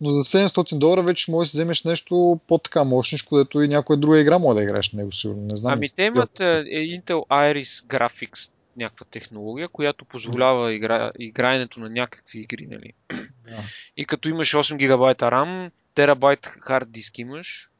[0.00, 4.20] Но за 700 долара вече можеш да вземеш нещо по-така мощничко, дето и някоя друга
[4.20, 5.42] игра може да играеш на него, сигурно.
[5.42, 5.72] Не знам.
[5.76, 12.40] Ами те имат е, Intel Iris Graphics някаква технология, която позволява игра, играенето на някакви
[12.40, 12.66] игри.
[12.66, 12.92] Нали?
[13.08, 13.74] Yeah.
[13.96, 17.70] И като имаш 8 гигабайта RAM, терабайт хард диск имаш,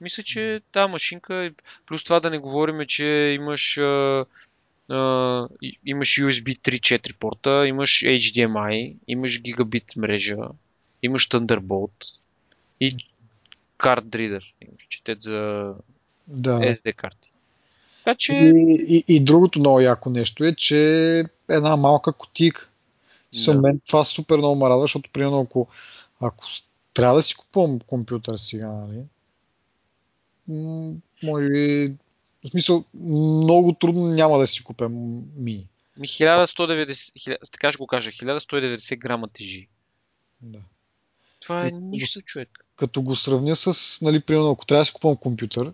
[0.00, 1.50] мисля, че тази машинка,
[1.86, 3.04] плюс това да не говорим, че
[3.40, 4.26] имаш, а,
[4.88, 5.48] а,
[5.86, 10.36] имаш USB 3.4 порта, имаш HDMI, имаш гигабит мрежа,
[11.02, 12.18] имаш Thunderbolt
[12.80, 12.96] и
[13.76, 15.74] карт reader, имаш четет за
[16.26, 16.58] да.
[16.60, 17.32] SD карти.
[18.04, 18.34] Така че...
[18.34, 20.76] И, и, и другото много яко нещо е, че
[21.50, 22.68] една малка котика.
[23.46, 23.60] Да.
[23.60, 25.68] Мен това супер много ме радва, защото примерно ако,
[26.20, 26.44] ако
[26.94, 29.02] трябва да си купувам компютър сега, нали,
[31.22, 31.94] може би,
[32.44, 35.66] в смисъл, много трудно няма да си купя ми.
[35.96, 39.68] Ми 1190, така ще го кажа, 1190 грама тежи.
[40.40, 40.58] Да.
[41.40, 42.48] Това е нищо, човек.
[42.76, 45.72] Като го сравня с, нали, примерно, ако трябва да си купувам компютър,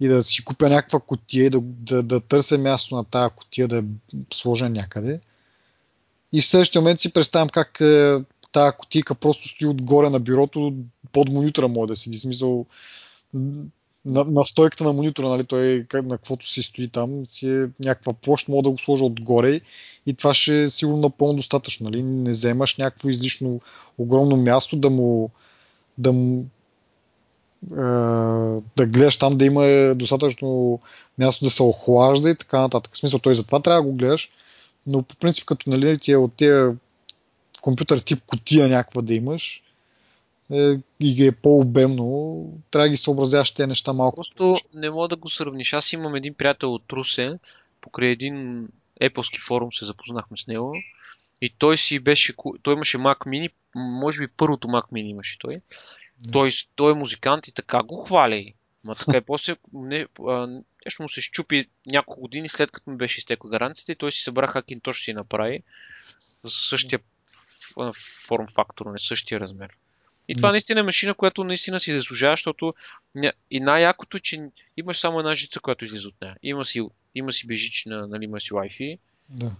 [0.00, 3.68] и да си купя някаква котия и да, да, да търся място на тая котия
[3.68, 3.82] да е
[4.34, 5.20] сложа някъде.
[6.32, 8.16] И в следващия момент си представям как е,
[8.52, 10.74] тая котика просто стои отгоре на бюрото,
[11.12, 12.18] под монитора може да седи.
[12.18, 12.66] Смисъл,
[14.04, 18.12] на, на стойката на монитора, нали, той на каквото си стои там, си е някаква
[18.12, 19.60] площ, мога да го сложа отгоре
[20.06, 21.84] и това ще е сигурно напълно достатъчно.
[21.84, 22.02] Нали?
[22.02, 23.60] Не вземаш някакво излишно
[23.98, 25.30] огромно място да му,
[25.98, 26.46] да му
[28.76, 30.80] да гледаш там да има достатъчно
[31.18, 32.94] място да се охлажда и така нататък.
[32.94, 34.30] В смисъл, той затова трябва да го гледаш,
[34.86, 36.76] но по принцип като нали, ти е от тия
[37.62, 39.62] компютър тип котия някаква да имаш
[40.52, 44.16] е, и е по-обемно, трябва да ги съобразяваш тези неща малко.
[44.16, 45.72] Просто не мога да го сравниш.
[45.72, 47.38] Аз имам един приятел от Русе,
[47.80, 48.68] покрай един
[49.02, 50.74] Apple форум се запознахме с него
[51.40, 55.60] и той си беше, той имаше Mac Mini, може би първото Mac Mini имаше той
[56.32, 58.54] той, той е музикант и така го хвали.
[58.84, 60.46] Ма така и после не, а,
[60.86, 64.22] нещо му се щупи няколко години след като му беше изтекла гаранцията и той си
[64.22, 65.62] събра Hackintosh си направи
[66.44, 67.00] за същия
[68.26, 69.70] форм фактор, не същия размер.
[70.28, 72.74] И това наистина е машина, която наистина си заслужава, защото
[73.50, 76.36] и най-якото, че имаш само една жица, която излиза от нея.
[76.42, 76.82] Има си,
[77.14, 78.98] има си бежична, нали, има си Wi-Fi.
[79.28, 79.52] Да.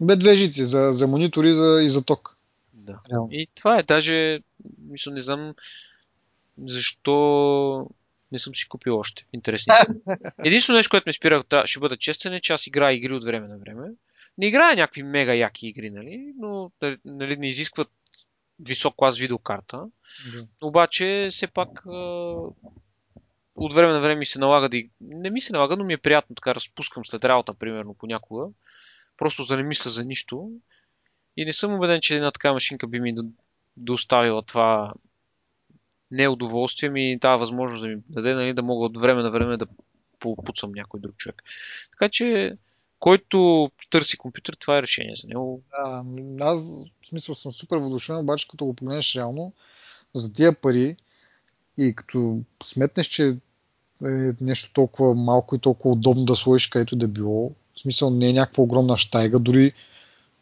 [0.00, 2.36] Бе две жици за, за монитор и за, и за ток.
[2.82, 3.00] Да.
[3.30, 3.82] И това е.
[3.82, 4.40] Даже,
[4.78, 5.54] мисля, не знам
[6.58, 7.86] защо
[8.32, 9.26] не съм си купил още.
[9.32, 9.94] Интересни са.
[10.44, 13.48] Единствено нещо, което ме спира, ще бъда честен, е, че аз играя игри от време
[13.48, 13.88] на време.
[14.38, 16.32] Не играя някакви мега яки игри, нали?
[16.38, 16.70] но
[17.04, 17.90] нали, не изискват
[18.60, 19.84] висок клас видеокарта.
[20.26, 20.46] Yeah.
[20.60, 21.82] Обаче, все пак
[23.54, 24.82] от време на време ми се налага да...
[25.00, 28.46] Не ми се налага, но ми е приятно така разпускам след работа, примерно, понякога.
[29.16, 30.50] Просто да не мисля за нищо.
[31.36, 33.14] И не съм убеден, че една такава машинка би ми
[33.76, 34.92] доставила това
[36.10, 39.66] неудоволствие ми тази възможност да ми даде, нали, да мога от време на време да
[40.18, 41.42] попуцам някой друг човек.
[41.90, 42.56] Така че
[42.98, 45.62] който търси компютър, това е решение за него.
[45.70, 46.04] Да,
[46.40, 49.52] аз в смисъл съм супер въодушевен, обаче като го погледнеш реално,
[50.14, 50.96] за тия пари
[51.78, 53.36] и като сметнеш, че
[54.06, 58.28] е нещо толкова малко и толкова удобно да сложиш където да било, в смисъл не
[58.28, 59.72] е някаква огромна штайга, дори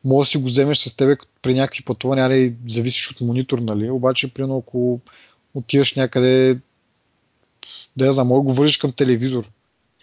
[0.05, 3.90] може да си го вземеш с тебе при някакви пътувания, нали, зависиш от монитор, нали,
[3.90, 5.01] обаче примерно ако
[5.55, 6.61] отиваш някъде,
[7.96, 9.51] да я знам, може да го вържиш към телевизор.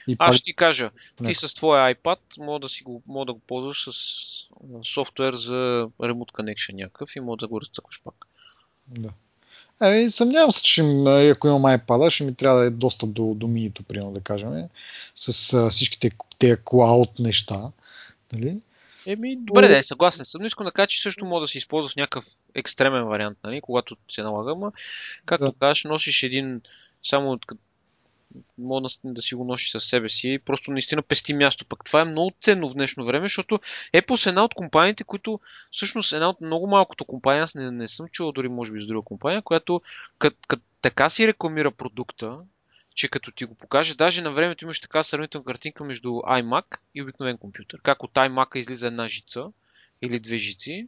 [0.08, 0.92] И Аз ще ти кажа,
[1.26, 3.94] ти с твоя iPad мога да, си го, мога да го ползваш с
[4.84, 8.16] софтуер за Remote Connection някакъв и мога да го разцъкваш пак.
[8.88, 9.10] Да.
[9.80, 10.82] Ами, съмнявам се, че
[11.32, 14.64] ако имам iPad, ще ми трябва да е достъп до, до минито, примерно да кажем,
[15.16, 17.72] с а, всичките тези cloud неща.
[18.34, 18.58] Нали?
[19.08, 21.58] Еми, добре, да, е, съгласен съм, но искам да кажа, че също мога да се
[21.58, 24.72] използва в някакъв екстремен вариант, нали, когато се налага, ама,
[25.26, 25.60] както да.
[25.60, 26.62] кажеш, носиш един
[27.04, 27.40] само
[28.58, 30.40] мога да, си го носиш със себе си.
[30.46, 31.66] Просто наистина пести място.
[31.66, 33.60] Пък това е много ценно в днешно време, защото
[33.94, 35.40] Apple е една от компаниите, които
[35.72, 38.86] всъщност една от много малкото компании, аз не, не съм чувал дори може би с
[38.86, 39.82] друга компания, която
[40.20, 42.40] кът, кът, така си рекламира продукта,
[42.98, 47.02] че като ти го покаже, даже на времето имаш така сравнителна картинка между iMac и
[47.02, 47.82] обикновен компютър.
[47.82, 49.46] Как от iMac излиза една жица
[50.02, 50.88] или две жици,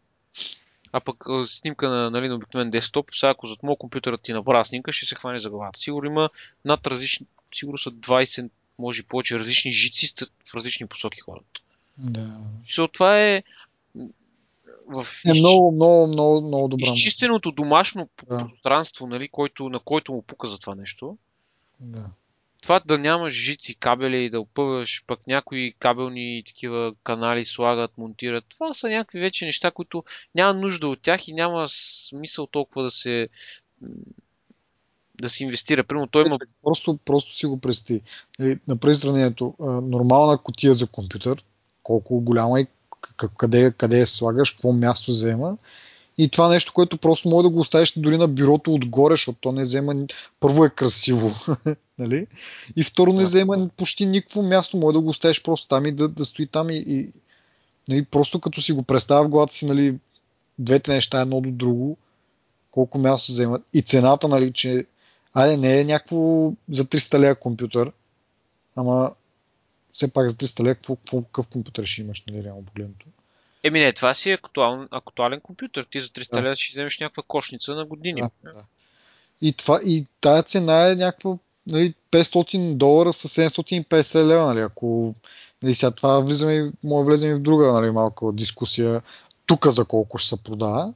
[0.91, 4.65] а пък снимка на, нали, на обикновен десктоп, сега ако зад моят компютър ти направя
[4.65, 5.79] снимка, ще се хване за главата.
[5.79, 6.29] Сигурно има
[6.65, 8.49] над различни, сигурно са 20,
[8.79, 10.13] може и повече различни жици
[10.45, 11.61] в различни посоки хората.
[11.97, 12.37] Да.
[12.69, 13.43] So, това е
[14.87, 16.83] в е много, много, много, много добро.
[16.83, 21.17] Изчистеното домашно пространство, нали, който, на който му пука за това нещо.
[21.79, 22.09] Да
[22.61, 28.43] това да нямаш жици, кабели и да опъваш, пък някои кабелни такива канали слагат, монтират,
[28.49, 30.03] това са някакви вече неща, които
[30.35, 31.65] няма нужда от тях и няма
[32.09, 33.29] смисъл толкова да се
[35.21, 35.83] да се инвестира.
[35.83, 36.39] Примерно той има...
[36.63, 38.01] Просто, просто си го представи.
[38.39, 39.55] Нали, Направи сравнението.
[39.83, 41.43] Нормална котия за компютър,
[41.83, 42.67] колко голяма и
[43.37, 45.57] къде, къде я слагаш, какво място взема
[46.21, 49.51] и това нещо, което просто може да го оставиш дори на бюрото отгоре, защото то
[49.51, 49.95] не взема.
[50.39, 51.31] Първо е красиво,
[51.99, 52.27] нали?
[52.75, 54.77] И второ не взема почти никакво място.
[54.77, 57.11] Може да го оставиш просто там и да, да стои там и, и
[57.89, 59.99] нали, просто като си го представя в главата си, нали,
[60.59, 61.97] двете неща едно до друго,
[62.71, 63.61] колко място вземат.
[63.73, 64.85] И цената, нали, че
[65.33, 67.91] айде не е някакво за 300 лея компютър,
[68.75, 69.11] ама
[69.93, 70.75] все пак за 300 лея
[71.23, 73.05] какъв компютър ще имаш, нали, реално погледното.
[73.63, 75.83] Еми не, това си е актуален, актуален компютър.
[75.83, 76.41] Ти за 300 да.
[76.41, 78.21] лева ще вземеш някаква кошница на години.
[78.21, 78.63] Да, да.
[79.41, 81.37] И, това, и тая цена е някаква
[81.71, 84.45] нали, 500 долара с 750 лева.
[84.45, 85.15] Нали, ако
[85.63, 89.01] нали, сега това влизаме, може влезем и в друга нали, малка дискусия
[89.45, 90.93] тук за колко ще се продава.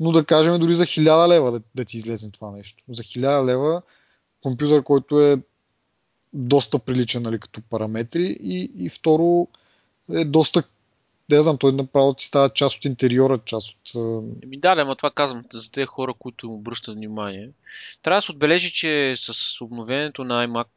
[0.00, 2.84] Но да кажем дори за 1000 лева да, да ти излезе това нещо.
[2.88, 3.82] За 1000 лева
[4.42, 5.38] компютър, който е
[6.32, 9.48] доста приличен нали, като параметри и, и второ
[10.12, 10.62] е доста
[11.36, 13.94] да знам, той направо ти става част от интериора, част от...
[14.42, 17.50] Еми да, ама това казвам за тези хора, които му обръщат внимание.
[18.02, 20.68] Трябва да се отбележи, че с обновението на iMac,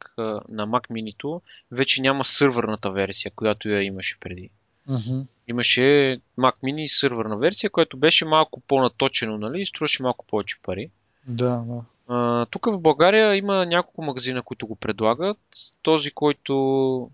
[0.48, 1.40] на Mac Mini
[1.70, 4.50] вече няма сървърната версия, която я имаше преди.
[4.90, 5.26] Uh-huh.
[5.48, 10.90] Имаше Mac Mini сървърна версия, която беше малко по-наточено, нали, и струваше малко повече пари.
[11.26, 11.84] Да, да.
[12.08, 15.38] А, тук в България има няколко магазина, които го предлагат.
[15.82, 17.10] Този, който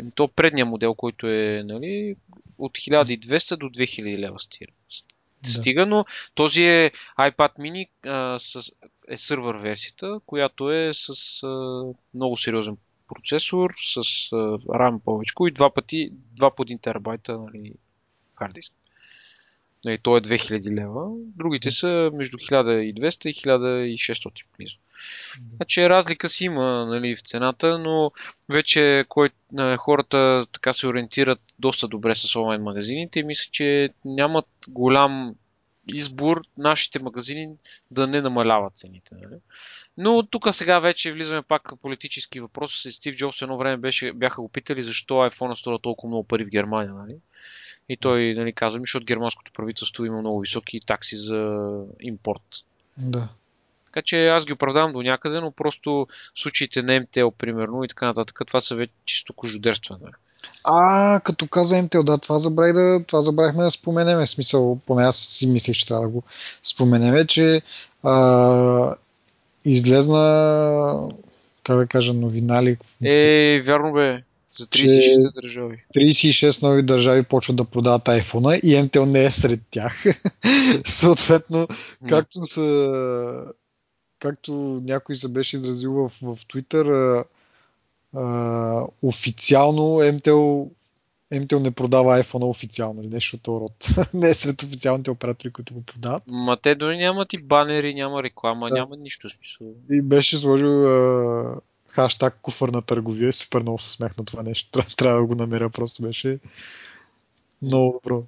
[0.00, 2.16] Еми, то предния модел, който е нали,
[2.58, 4.72] от 1200 до 2000 лева стига.
[5.42, 5.50] Да.
[5.50, 8.72] стига, но този е iPad mini а, с,
[9.08, 11.08] е сървър версията, която е с
[11.42, 11.84] а,
[12.14, 12.76] много сериозен
[13.08, 17.72] процесор, с а, RAM повече и два пъти, два по 1 терабайта нали,
[18.34, 18.72] хард диск.
[19.84, 21.10] Нали, то е 2000 лева.
[21.16, 23.34] Другите са между 1200 и
[23.98, 24.76] 1600 близо.
[25.56, 28.12] Значи разлика си има нали, в цената, но
[28.48, 29.30] вече кой,
[29.78, 35.34] хората така се ориентират доста добре с онлайн магазините и мисля, че нямат голям
[35.94, 37.48] избор нашите магазини
[37.90, 39.14] да не намаляват цените.
[39.14, 39.40] Нали?
[39.98, 42.92] Но тук сега вече влизаме пак в политически въпроси.
[42.92, 46.48] Стив Джобс едно време беше, бяха го питали защо iPhone струва толкова много пари в
[46.50, 46.94] Германия.
[46.94, 47.16] Нали?
[47.88, 51.70] И той нали, каза защото германското правителство има много високи такси за
[52.00, 52.42] импорт.
[52.98, 53.28] Да.
[53.92, 58.06] Така че аз ги оправдавам до някъде, но просто случаите на МТЛ, примерно, и така
[58.06, 60.10] нататък, това са вече чисто кожудерстване.
[60.64, 64.26] А, като каза МТЛ, да, това, забравих да, това забравихме да споменеме.
[64.26, 66.22] Смисъл, поне аз си мислех, че трябва да го
[66.62, 67.62] споменеме, че
[68.02, 68.94] а,
[69.64, 71.08] излезна,
[71.64, 72.76] как да кажа, новина ли?
[73.04, 74.22] Е, вярно бе.
[74.58, 75.84] За 36 държави.
[75.96, 80.04] 36 нови държави почват да продават iPhone и MTL не е сред тях.
[80.86, 81.68] Съответно,
[82.08, 82.90] както са
[84.20, 84.52] както
[84.84, 87.24] някой се беше изразил в, в Twitter,
[88.14, 90.70] а, официално MTEL,
[91.32, 93.88] MTEL не продава iPhone официално или нещо от род.
[94.14, 96.22] не е сред официалните оператори, които го продават.
[96.26, 98.74] Ма те дори нямат и банери, няма реклама, да.
[98.74, 99.66] няма нищо смисъл.
[99.90, 103.32] И беше сложил а, хаштаг куфър на търговия.
[103.32, 104.70] Супер много се смех на това нещо.
[104.70, 105.70] Трябва, трябва да го намеря.
[105.70, 106.38] Просто беше
[107.62, 108.24] много добро.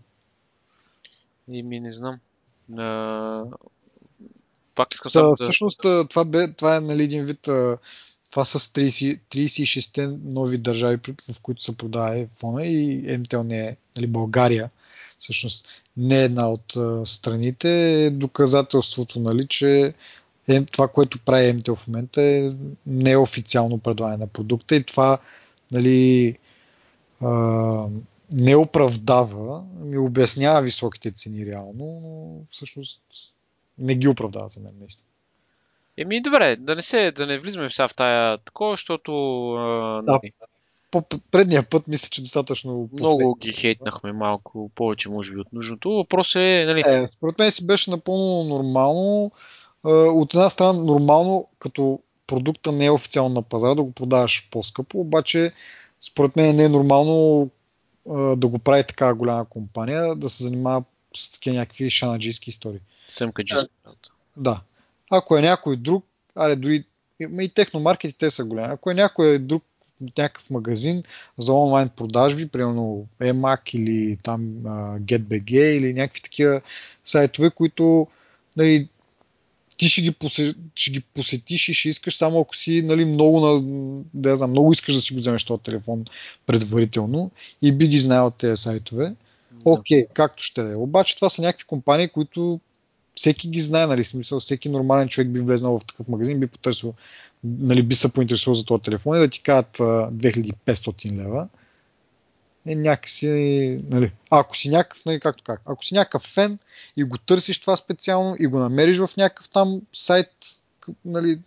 [1.48, 2.18] И ми не знам.
[2.78, 3.44] А...
[4.74, 5.36] Пак искам да, да...
[5.36, 7.48] Всъщност това, бе, това е нали, един вид
[8.32, 10.98] това са 30, 36-те нови държави,
[11.32, 14.70] в които се продава iPhone и MTL не е, нали, България,
[15.18, 16.76] всъщност не е една от
[17.08, 19.94] страните, е доказателството, нали, че
[20.48, 22.52] е, това, което прави MTL в момента е
[22.86, 25.18] неофициално предлагане на продукта и това
[25.72, 26.36] нали,
[27.20, 27.86] а,
[28.30, 33.00] не оправдава, ми обяснява високите цени реално, но всъщност
[33.78, 35.08] не ги оправдава за мен наистина.
[35.96, 39.12] Еми, добре, да не, се, да не влизаме сега в тая такова, защото...
[39.54, 40.12] А, да.
[40.12, 40.32] Нали,
[40.90, 42.88] по предния път мисля, че достатъчно...
[42.92, 45.90] Много ги хейтнахме малко повече, може би, от нужното.
[45.90, 46.64] Въпрос е...
[46.66, 46.82] Нали...
[46.86, 49.30] е според мен си беше напълно нормално.
[49.84, 55.00] От една страна нормално, като продукта не е официално на пазара, да го продаваш по-скъпо,
[55.00, 55.52] обаче
[56.00, 57.50] според мен не е нормално
[58.36, 60.84] да го прави така голяма компания, да се занимава
[61.16, 62.80] с такива някакви шанаджийски истории.
[63.16, 63.68] Цъмкаджийски.
[64.36, 64.60] Да.
[65.10, 66.04] Ако е някой друг,
[66.34, 66.84] аре дори
[67.40, 68.68] и техномаркети те са големи.
[68.70, 69.64] Ако е някой друг
[70.18, 71.02] някакъв магазин
[71.38, 76.60] за онлайн продажби, примерно EMAC или там uh, GetBG или някакви такива
[77.04, 78.06] сайтове, които
[78.56, 78.88] нали,
[79.76, 83.40] ти ще ги, посетиш, ще ги посетиш и ще искаш само ако си нали, много,
[83.40, 83.60] на,
[84.14, 86.04] да знам, много искаш да си го вземеш този телефон
[86.46, 87.30] предварително
[87.62, 89.14] и би ги знаел тези сайтове.
[89.64, 90.76] Окей, okay, както ще да е.
[90.76, 92.60] Обаче това са някакви компании, които
[93.14, 96.94] всеки ги знае, нали, смисъл, всеки нормален човек би влезнал в такъв магазин, би потърсил,
[97.44, 101.48] нали, би се поинтересувал за този телефон и да ти кажат 2500 лева.
[102.66, 103.28] Е някакси,
[103.90, 106.58] нали, ако си някакъв, нали, както как, ако си някакъв фен
[106.96, 110.30] и го търсиш това специално и го намериш в някакъв там сайт,
[111.04, 111.38] нали,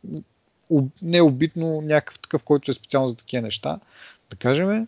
[1.01, 3.79] не обитно някакъв такъв, който е специално за такива неща,
[4.29, 4.87] да кажем,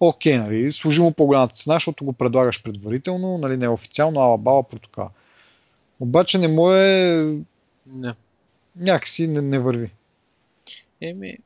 [0.00, 4.62] окей, нали, служи му по-голямата цена, защото го предлагаш предварително, нали, не официално, ала бала
[4.62, 5.08] протокол.
[6.02, 7.24] Обаче не му е...
[7.86, 8.14] Не.
[8.76, 9.90] Някакси не, не върви.
[11.00, 11.38] Еми,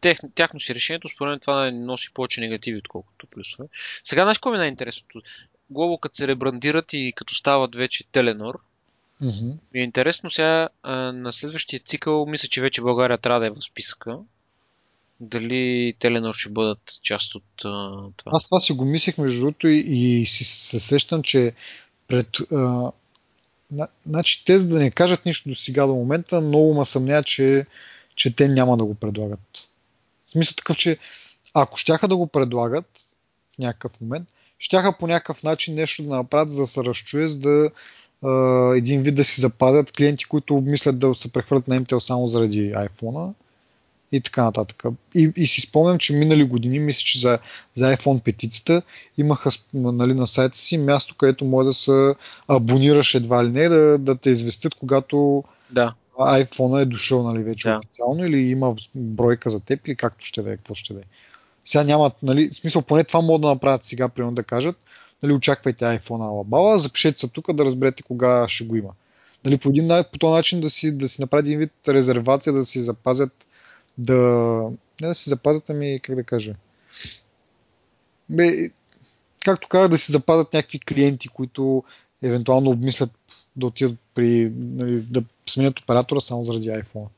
[0.00, 3.68] тех, тяхно си решението, според мен това носи повече негативи, отколкото плюсове.
[4.04, 5.22] Сега, знаеш какво ми е най-интересното?
[5.70, 8.58] Глобо, като се ребрандират и като стават вече Теленор,
[9.22, 9.54] mm-hmm.
[9.74, 13.50] ми е интересно сега а, на следващия цикъл, мисля, че вече България трябва да е
[13.50, 14.18] в списъка.
[15.20, 18.32] Дали Теленор ще бъдат част от а, това?
[18.32, 21.52] Аз това си го мислех между другото и, и си се сещам, че
[22.08, 22.90] пред, а,
[24.06, 27.66] Значи те, за да не кажат нищо до сега до момента, много ма съмня, че,
[28.14, 29.68] че те няма да го предлагат.
[30.28, 30.98] В смисъл такъв, че
[31.54, 32.98] ако щяха да го предлагат
[33.54, 37.38] в някакъв момент, щяха по някакъв начин нещо да направят, за да се разчуе, за
[37.38, 37.70] да
[38.76, 42.72] един вид да си запазят клиенти, които обмислят да се прехвърлят на MTL само заради
[42.72, 43.32] iPhone
[44.12, 44.84] и така нататък.
[45.14, 47.38] И, и си спомням, че минали години, мисля, че за,
[47.74, 48.82] за iPhone 5
[49.18, 52.14] имаха нали, на сайта си място, където може да се
[52.48, 55.94] абонираш едва ли не, да, да те известят, когато да.
[56.18, 57.76] iPhone е дошъл нали, вече да.
[57.76, 61.04] официално или има бройка за теб или както ще да е, какво ще да е.
[61.64, 64.76] Сега нямат, нали, в смисъл поне това могат да направят сега, примерно да кажат,
[65.22, 68.90] нали, очаквайте iPhone Алабала, запишете се тук да разберете кога ще го има.
[69.44, 72.64] Нали, по, един, по този начин да си, да си направи един вид резервация, да
[72.64, 73.46] си запазят
[73.98, 74.22] да,
[75.00, 76.54] не да си запазят, ами как да кажа.
[78.30, 78.70] Бе,
[79.44, 81.84] както казах, да си запазят някакви клиенти, които
[82.22, 83.10] евентуално обмислят
[83.56, 87.08] да отидат при, нали, да сменят оператора само заради iPhone.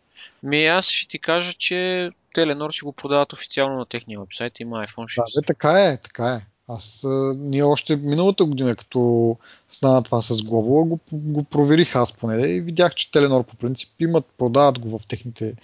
[0.42, 4.76] Ми аз ще ти кажа, че Теленор си го продават официално на техния вебсайт, има
[4.86, 5.34] iPhone 6.
[5.34, 6.46] Да, бе, така е, така е.
[6.68, 9.36] Аз а, ние още миналата година, като
[9.68, 13.90] стана това с Global, го, го проверих аз поне и видях, че Теленор по принцип
[14.00, 15.54] имат, продават го в техните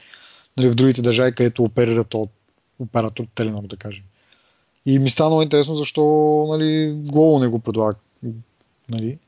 [0.56, 2.30] нали, в другите държави, където оперират от
[2.78, 4.04] оператор Теленор, да кажем.
[4.86, 6.02] И ми стана много интересно защо
[6.50, 7.96] нали, Global не го предлага.
[8.88, 9.18] Нали.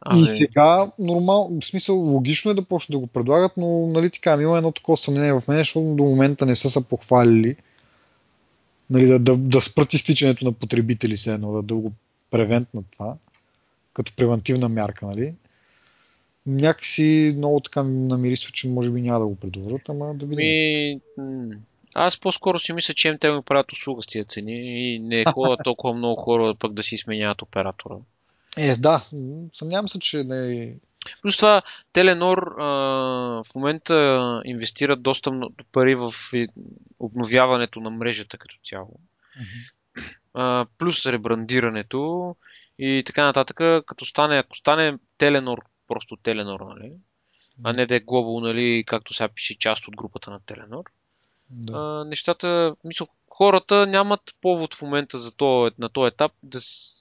[0.00, 4.10] А, И сега, нормал, в смисъл, логично е да почне да го предлагат, но нали
[4.10, 7.56] така, има едно такова съмнение в мен, защото до момента не са се похвалили
[8.90, 11.92] нали, да, да, да спрат изтичането на потребители се едно, да, да го
[12.30, 13.16] превентнат това,
[13.92, 15.34] като превентивна мярка, нали
[16.46, 21.00] някакси много така намирисва, че може би няма да го предложат, ама да видим.
[21.18, 21.56] Ми...
[21.94, 25.24] Аз по-скоро си мисля, че те ми правят услуга с тия цени и не е
[25.32, 27.94] ходят толкова много хора пък да си сменяват оператора.
[28.58, 29.02] Е, да,
[29.52, 30.74] съмнявам се, че не
[31.22, 32.64] Плюс това, Теленор а,
[33.44, 35.40] в момента инвестират доста
[35.72, 36.14] пари в
[36.98, 39.00] обновяването на мрежата като цяло.
[39.40, 40.12] Mm-hmm.
[40.34, 42.36] А, плюс ребрандирането
[42.78, 43.84] и така нататък.
[43.86, 46.92] Като стане, ако стане Теленор, просто Теленор, нали?
[47.64, 50.84] а не да е Global, нали, както сега пише част от групата на Теленор.
[51.50, 51.72] Да.
[51.76, 56.60] А, нещата, мисля, хората нямат повод в момента за то, на този етап да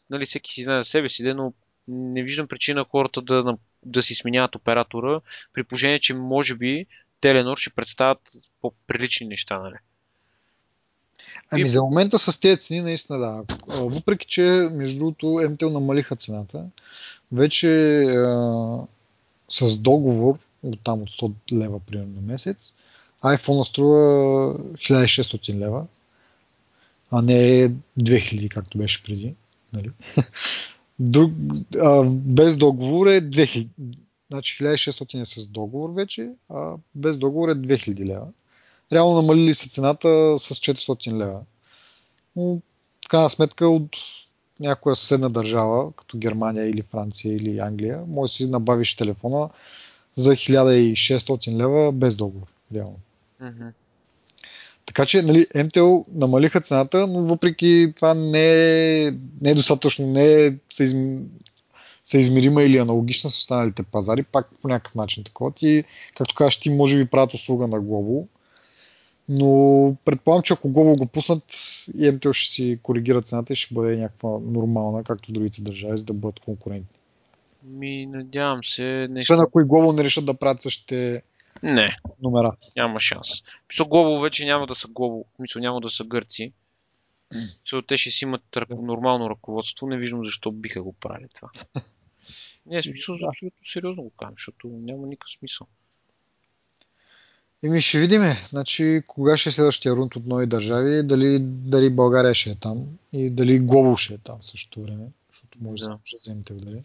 [0.09, 1.53] нали, всеки си знае за себе си, но
[1.87, 5.21] не виждам причина хората да, да си сменяват оператора,
[5.53, 6.85] при положение, че може би
[7.21, 8.19] Теленор ще представят
[8.61, 9.59] по-прилични неща.
[9.59, 9.75] Нали?
[11.51, 11.67] Ами и...
[11.67, 13.43] за момента с тези цени наистина да.
[13.67, 16.65] Въпреки, че между другото МТЛ намалиха цената,
[17.31, 18.07] вече е,
[19.49, 22.75] с договор от там от 100 лева примерно на месец,
[23.23, 23.99] iPhone струва
[24.57, 25.85] 1600 лева,
[27.11, 29.33] а не 2000, както беше преди.
[29.73, 29.91] Нали?
[30.99, 31.31] Друг,
[31.81, 33.67] а, без договор е 2000.
[34.31, 38.27] Значи 1600 е с договор вече, а без договор е 2000 лева.
[38.93, 41.41] Реално намалили се цената с 400 лева.
[42.35, 42.61] Но
[43.05, 43.97] в крайна сметка от
[44.59, 49.49] някоя съседна държава, като Германия или Франция или Англия, може да си набавиш телефона
[50.15, 52.47] за 1600 лева без договор.
[52.73, 52.99] Реално.
[53.41, 53.71] Mm-hmm.
[54.85, 58.47] Така че нали, MTL намалиха цената, но въпреки това не
[59.03, 59.11] е,
[59.41, 60.53] не е достатъчно, не е
[62.05, 65.51] съизмерима или аналогична с останалите пазари, пак по някакъв начин такова.
[65.51, 65.83] Ти,
[66.17, 68.25] както кажеш, ти може би правят услуга на Global,
[69.29, 71.43] но предполагам, че ако Global го пуснат,
[71.97, 75.97] и MTL ще си коригира цената и ще бъде някаква нормална, както в другите държави,
[75.97, 76.99] за да бъдат конкурентни.
[77.63, 79.07] Ми, надявам се.
[79.09, 79.33] Нещо...
[79.33, 81.21] Освен ако и Global не решат да правят същите
[81.63, 81.97] не.
[82.21, 82.55] Номера.
[82.75, 83.27] Няма шанс.
[83.69, 85.25] Мисля, Глобо вече няма да са Глобо.
[85.39, 86.53] Мисля, няма да са гърци.
[87.33, 89.87] Мисля, те ще си имат нормално ръководство.
[89.87, 91.49] Не виждам защо биха го правили това.
[92.65, 95.67] Не, смисъл, защото сериозно го казвам, защото няма никакъв смисъл.
[97.63, 98.21] Еми ще видим.
[98.49, 102.85] Значи, кога ще е следващия рунд от нови държави, дали, дали България ще е там
[103.13, 106.81] и дали Глобо ще е там в същото време, защото може да, да вземете дали.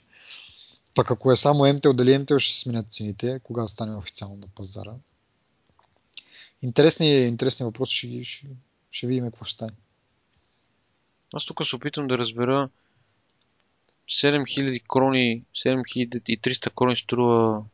[0.94, 4.92] Пък ако е само MTL, дали MTL ще сменят цените, кога стане официално на пазара.
[6.62, 8.46] Интересни, интересни въпроси, ще, ще,
[8.90, 9.72] ще видим какво ще стане.
[11.34, 12.68] Аз тук се опитвам да разбера
[14.08, 17.64] 7000 крони, 7300 крони струва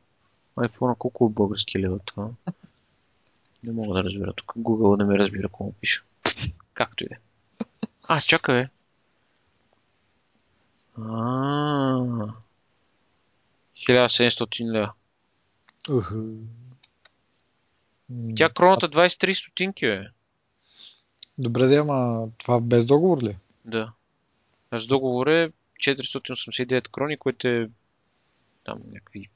[0.56, 2.28] iPhone, колко е български лева това?
[3.64, 4.52] Не мога да разбера тук.
[4.54, 6.02] Google не ме разбира какво пише.
[6.74, 7.18] Както и да е.
[8.08, 8.66] А, чакай.
[10.98, 12.32] А,
[13.76, 14.92] 1700 лева.
[15.88, 16.38] Uh-huh.
[18.36, 20.06] Тя кроната 23 стотинки, бе.
[21.38, 23.36] Добре, да, ама това без договор ли?
[23.64, 23.92] Да.
[24.72, 27.68] С договор е 489 крони, което е
[28.64, 29.28] там някакви...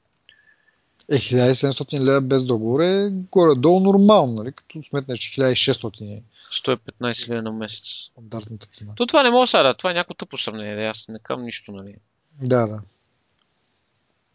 [1.09, 4.51] Е, 1700 лева без договор е горе-долу нормално, нали?
[4.51, 6.21] Като сметнеш, че 1600 е.
[6.51, 7.85] 115 лева на месец.
[8.11, 8.93] Стандартната цена.
[8.95, 11.71] То това не мога сега да, това е някакво тъпо сравнение, аз не кам нищо,
[11.71, 11.95] нали?
[12.41, 12.81] Да, да.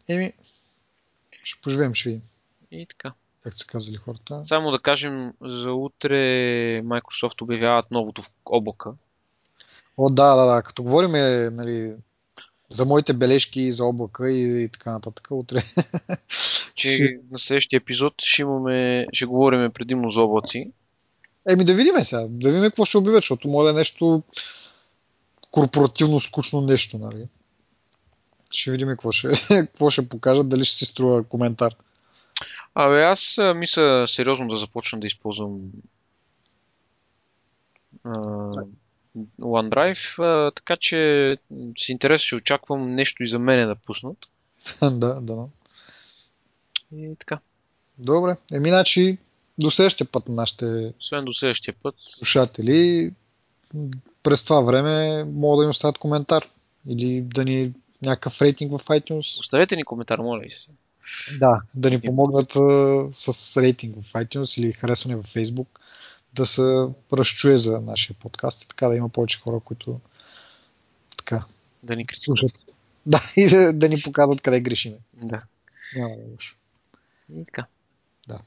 [0.07, 0.33] Еми,
[1.43, 2.23] ще поживеем, ще видим.
[2.71, 3.11] И така.
[3.43, 4.45] Как са казали хората.
[4.47, 6.17] Само да кажем, за утре
[6.81, 8.93] Microsoft обявяват новото в облака.
[9.97, 10.61] О, да, да, да.
[10.61, 11.11] Като говорим
[11.55, 11.95] нали,
[12.71, 15.63] за моите бележки за облака и, и така нататък, утре.
[16.75, 20.71] Че на следващия епизод ще, имаме, ще говорим предимно за облаци.
[21.49, 24.23] Еми да видим сега, да видим какво ще обявят, защото може да е нещо
[25.51, 27.27] корпоративно скучно нещо, нали?
[28.51, 31.75] Ще видим какво ще, какво ще покажат, дали ще си струва коментар.
[32.75, 35.59] Абе, аз мисля сериозно да започна да използвам
[38.05, 38.67] uh,
[39.41, 41.37] OneDrive, така че
[41.77, 44.17] с интерес ще очаквам нещо и за мене да пуснат.
[44.81, 45.45] да, да.
[46.95, 47.39] И така.
[47.97, 48.35] Добре.
[48.53, 49.17] Еми, значи,
[49.57, 51.95] до следващия път на нашите Освен до следващия път.
[52.07, 53.11] слушатели,
[54.23, 56.45] през това време могат да им оставят коментар
[56.87, 59.39] или да ни някакъв рейтинг в iTunes.
[59.39, 60.67] Оставете ни коментар, моля ви се.
[61.39, 65.67] Да, да ни помогнат uh, с рейтинг в iTunes или харесване в Facebook,
[66.33, 69.99] да се разчуе за нашия подкаст и така да има повече хора, които
[71.17, 71.45] така.
[71.83, 72.51] Да ни критикуват.
[73.09, 74.97] Да, и да, да ни показват къде грешиме.
[75.13, 75.41] Да.
[75.95, 76.23] Няма да
[77.33, 77.65] И така.
[78.27, 78.39] Да.